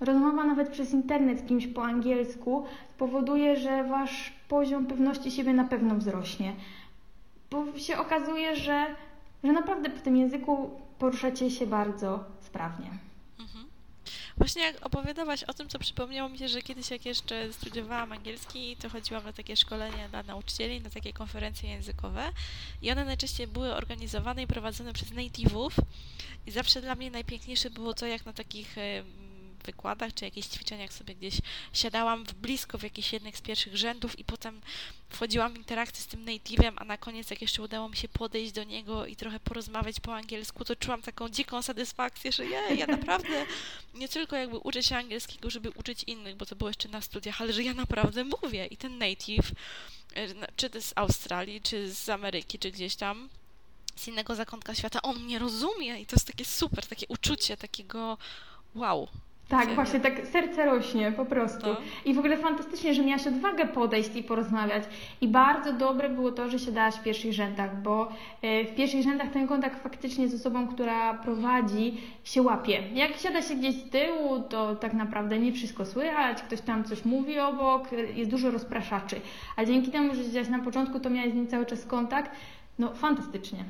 Rozmowa 0.00 0.44
nawet 0.44 0.68
przez 0.68 0.92
internet 0.92 1.40
z 1.40 1.48
kimś 1.48 1.66
po 1.66 1.84
angielsku 1.84 2.66
spowoduje, 2.94 3.56
że 3.56 3.84
wasz 3.84 4.32
poziom 4.48 4.86
pewności 4.86 5.30
siebie 5.30 5.52
na 5.52 5.64
pewno 5.64 5.94
wzrośnie. 5.94 6.54
Bo 7.50 7.78
się 7.78 7.98
okazuje, 7.98 8.56
że, 8.56 8.86
że 9.44 9.52
naprawdę 9.52 9.90
w 9.90 10.02
tym 10.02 10.16
języku 10.16 10.70
poruszacie 10.98 11.50
się 11.50 11.66
bardzo 11.66 12.24
sprawnie. 12.40 12.90
Mhm. 13.38 13.64
Właśnie 14.36 14.62
jak 14.62 14.86
opowiadałaś 14.86 15.42
o 15.44 15.54
tym, 15.54 15.68
to 15.68 15.78
przypomniało 15.78 16.28
mi 16.28 16.38
się, 16.38 16.48
że 16.48 16.62
kiedyś 16.62 16.90
jak 16.90 17.06
jeszcze 17.06 17.52
studiowałam 17.52 18.12
angielski, 18.12 18.76
to 18.76 18.88
chodziłam 18.88 19.24
na 19.24 19.32
takie 19.32 19.56
szkolenia 19.56 20.08
dla 20.08 20.22
nauczycieli, 20.22 20.80
na 20.80 20.90
takie 20.90 21.12
konferencje 21.12 21.70
językowe 21.70 22.30
i 22.82 22.90
one 22.90 23.04
najczęściej 23.04 23.46
były 23.46 23.74
organizowane 23.74 24.42
i 24.42 24.46
prowadzone 24.46 24.92
przez 24.92 25.10
native'ów 25.10 25.70
i 26.46 26.50
zawsze 26.50 26.80
dla 26.80 26.94
mnie 26.94 27.10
najpiękniejsze 27.10 27.70
było 27.70 27.94
to, 27.94 28.06
jak 28.06 28.26
na 28.26 28.32
takich 28.32 28.76
wykładach 29.66 30.14
czy 30.14 30.24
jakichś 30.24 30.48
ćwiczeniach 30.48 30.92
sobie 30.92 31.14
gdzieś 31.14 31.34
siadałam 31.72 32.24
w 32.24 32.34
blisko 32.34 32.78
w 32.78 32.82
jakichś 32.82 33.12
jednych 33.12 33.36
z 33.36 33.40
pierwszych 33.40 33.76
rzędów 33.76 34.18
i 34.18 34.24
potem 34.24 34.60
wchodziłam 35.08 35.52
w 35.52 35.56
interakcję 35.56 36.02
z 36.02 36.06
tym 36.06 36.24
native'em, 36.24 36.72
a 36.76 36.84
na 36.84 36.98
koniec 36.98 37.30
jak 37.30 37.42
jeszcze 37.42 37.62
udało 37.62 37.88
mi 37.88 37.96
się 37.96 38.08
podejść 38.08 38.52
do 38.52 38.64
niego 38.64 39.06
i 39.06 39.16
trochę 39.16 39.40
porozmawiać 39.40 40.00
po 40.00 40.16
angielsku, 40.16 40.64
to 40.64 40.76
czułam 40.76 41.02
taką 41.02 41.28
dziką 41.28 41.62
satysfakcję, 41.62 42.32
że 42.32 42.46
je, 42.46 42.74
ja 42.74 42.86
naprawdę 42.86 43.46
nie 43.94 44.08
tylko 44.08 44.36
jakby 44.36 44.58
uczę 44.58 44.82
się 44.82 44.96
angielskiego, 44.96 45.50
żeby 45.50 45.70
uczyć 45.70 46.04
innych, 46.04 46.36
bo 46.36 46.46
to 46.46 46.56
było 46.56 46.70
jeszcze 46.70 46.88
na 46.88 47.00
studiach, 47.00 47.40
ale 47.40 47.52
że 47.52 47.62
ja 47.62 47.74
naprawdę 47.74 48.24
mówię. 48.24 48.66
I 48.66 48.76
ten 48.76 48.98
native, 48.98 49.52
e, 50.16 50.28
czy 50.56 50.70
to 50.70 50.80
z 50.80 50.92
Australii, 50.96 51.60
czy 51.60 51.92
z 51.92 52.08
Ameryki, 52.08 52.58
czy 52.58 52.70
gdzieś 52.70 52.96
tam, 52.96 53.28
z 53.96 54.08
innego 54.08 54.34
zakątka 54.34 54.74
świata, 54.74 55.02
on 55.02 55.24
mnie 55.24 55.38
rozumie 55.38 56.00
i 56.00 56.06
to 56.06 56.16
jest 56.16 56.26
takie 56.26 56.44
super, 56.44 56.86
takie 56.86 57.06
uczucie 57.08 57.56
takiego 57.56 58.18
wow, 58.74 59.08
tak, 59.48 59.74
właśnie 59.74 60.00
tak 60.00 60.26
serce 60.26 60.64
rośnie 60.64 61.12
po 61.12 61.24
prostu. 61.24 61.66
No. 61.66 61.76
I 62.04 62.14
w 62.14 62.18
ogóle 62.18 62.36
fantastycznie, 62.36 62.94
że 62.94 63.02
miałaś 63.02 63.26
odwagę 63.26 63.66
podejść 63.66 64.16
i 64.16 64.22
porozmawiać. 64.22 64.84
I 65.20 65.28
bardzo 65.28 65.72
dobre 65.72 66.08
było 66.08 66.32
to, 66.32 66.48
że 66.48 66.58
siadałaś 66.58 66.94
w 66.94 67.02
pierwszych 67.02 67.32
rzędach, 67.32 67.82
bo 67.82 68.08
e, 68.42 68.64
w 68.64 68.74
pierwszych 68.74 69.02
rzędach 69.02 69.30
ten 69.30 69.48
kontakt 69.48 69.82
faktycznie 69.82 70.28
z 70.28 70.34
osobą, 70.34 70.68
która 70.68 71.14
prowadzi, 71.14 71.94
się 72.24 72.42
łapie. 72.42 72.82
Jak 72.94 73.16
siada 73.16 73.42
się 73.42 73.54
gdzieś 73.54 73.74
z 73.74 73.90
tyłu, 73.90 74.40
to 74.48 74.76
tak 74.76 74.92
naprawdę 74.92 75.38
nie 75.38 75.52
wszystko 75.52 75.86
słychać, 75.86 76.42
ktoś 76.42 76.60
tam 76.60 76.84
coś 76.84 77.04
mówi 77.04 77.38
obok, 77.38 77.88
jest 78.14 78.30
dużo 78.30 78.50
rozpraszaczy. 78.50 79.20
A 79.56 79.64
dzięki 79.64 79.90
temu, 79.90 80.14
że 80.14 80.24
siedziałaś 80.24 80.48
na 80.48 80.58
początku, 80.58 81.00
to 81.00 81.10
miałaś 81.10 81.30
z 81.30 81.34
nim 81.34 81.46
cały 81.46 81.66
czas 81.66 81.86
kontakt, 81.86 82.30
no 82.78 82.94
fantastycznie. 82.94 83.64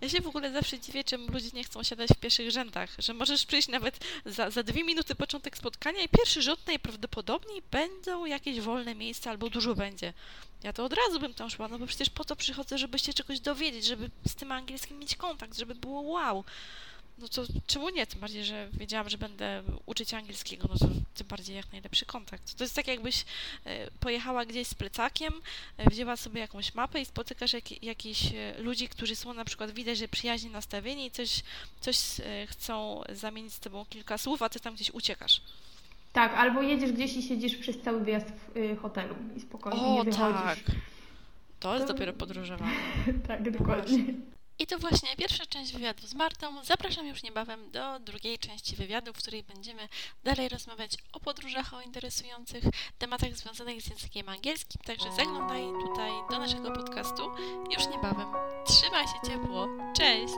Ja 0.00 0.08
się 0.08 0.20
w 0.20 0.26
ogóle 0.26 0.52
zawsze 0.52 0.78
dziwię, 0.78 1.04
czemu 1.04 1.32
ludzie 1.32 1.50
nie 1.54 1.64
chcą 1.64 1.82
siadać 1.82 2.10
w 2.10 2.20
pierwszych 2.20 2.50
rzędach, 2.50 2.90
że 2.98 3.14
możesz 3.14 3.46
przyjść 3.46 3.68
nawet 3.68 3.98
za, 4.26 4.50
za 4.50 4.62
dwie 4.62 4.84
minuty 4.84 5.14
początek 5.14 5.58
spotkania 5.58 6.02
i 6.02 6.08
pierwszy 6.08 6.42
rząd 6.42 6.66
najprawdopodobniej 6.66 7.62
będą 7.70 8.24
jakieś 8.24 8.60
wolne 8.60 8.94
miejsca 8.94 9.30
albo 9.30 9.50
dużo 9.50 9.74
będzie. 9.74 10.12
Ja 10.62 10.72
to 10.72 10.84
od 10.84 10.92
razu 10.92 11.20
bym 11.20 11.34
tam 11.34 11.50
szła, 11.50 11.68
no 11.68 11.78
bo 11.78 11.86
przecież 11.86 12.10
po 12.10 12.24
to 12.24 12.36
przychodzę, 12.36 12.78
żeby 12.78 12.98
się 12.98 13.12
czegoś 13.12 13.40
dowiedzieć, 13.40 13.84
żeby 13.84 14.10
z 14.28 14.34
tym 14.34 14.52
angielskim 14.52 14.98
mieć 14.98 15.16
kontakt, 15.16 15.58
żeby 15.58 15.74
było 15.74 16.00
wow 16.00 16.44
no 17.20 17.28
to 17.28 17.42
czemu 17.66 17.88
nie? 17.88 18.06
Tym 18.06 18.20
bardziej, 18.20 18.44
że 18.44 18.68
wiedziałam, 18.72 19.08
że 19.08 19.18
będę 19.18 19.62
uczyć 19.86 20.14
angielskiego, 20.14 20.68
no 20.70 20.78
to 20.78 20.86
tym 21.14 21.26
bardziej 21.26 21.56
jak 21.56 21.72
najlepszy 21.72 22.06
kontakt. 22.06 22.54
To 22.54 22.64
jest 22.64 22.76
tak, 22.76 22.88
jakbyś 22.88 23.24
e, 23.64 23.90
pojechała 24.00 24.44
gdzieś 24.44 24.68
z 24.68 24.74
plecakiem, 24.74 25.32
e, 25.76 25.90
wzięła 25.90 26.16
sobie 26.16 26.40
jakąś 26.40 26.74
mapę 26.74 27.00
i 27.00 27.04
spotykasz 27.04 27.52
jak, 27.52 27.82
jakichś 27.82 28.32
e, 28.34 28.62
ludzi, 28.62 28.88
którzy 28.88 29.16
są 29.16 29.34
na 29.34 29.44
przykład, 29.44 29.70
widać, 29.70 29.98
że 29.98 30.08
przyjaźnie 30.08 30.50
nastawieni 30.50 31.06
i 31.06 31.10
coś, 31.10 31.42
coś 31.80 31.98
chcą 32.46 33.02
zamienić 33.12 33.52
z 33.52 33.60
tobą 33.60 33.84
kilka 33.88 34.18
słów, 34.18 34.42
a 34.42 34.48
ty 34.48 34.60
tam 34.60 34.74
gdzieś 34.74 34.90
uciekasz. 34.90 35.40
Tak, 36.12 36.34
albo 36.34 36.62
jedziesz 36.62 36.92
gdzieś 36.92 37.16
i 37.16 37.22
siedzisz 37.22 37.56
przez 37.56 37.80
cały 37.80 38.00
wyjazd 38.00 38.26
w 38.26 38.56
y, 38.56 38.76
hotelu 38.76 39.14
i 39.36 39.40
spokojnie 39.40 39.80
o, 39.80 40.04
nie 40.04 40.10
wychodzisz. 40.10 40.42
tak. 40.42 40.58
To 41.60 41.74
jest 41.74 41.86
to... 41.86 41.92
dopiero 41.92 42.12
podróżowanie. 42.12 42.76
tak, 43.28 43.50
dokładnie. 43.50 44.04
I 44.58 44.66
to 44.66 44.78
właśnie 44.78 45.16
pierwsza 45.16 45.46
część 45.46 45.72
wywiadu 45.72 46.06
z 46.06 46.14
Martą. 46.14 46.64
Zapraszam 46.64 47.06
już 47.06 47.22
niebawem 47.22 47.70
do 47.70 48.00
drugiej 48.00 48.38
części 48.38 48.76
wywiadu, 48.76 49.12
w 49.12 49.18
której 49.18 49.42
będziemy 49.42 49.88
dalej 50.24 50.48
rozmawiać 50.48 50.92
o 51.12 51.20
podróżach, 51.20 51.74
o 51.74 51.80
interesujących 51.80 52.64
tematach 52.98 53.36
związanych 53.36 53.82
z 53.82 53.90
językiem 53.90 54.28
angielskim. 54.28 54.82
Także 54.84 55.12
zaglądaj 55.16 55.62
tutaj 55.86 56.10
do 56.30 56.38
naszego 56.38 56.70
podcastu 56.70 57.22
już 57.70 57.86
niebawem. 57.88 58.28
Trzymaj 58.66 59.06
się 59.06 59.30
ciepło. 59.30 59.66
Cześć! 59.96 60.34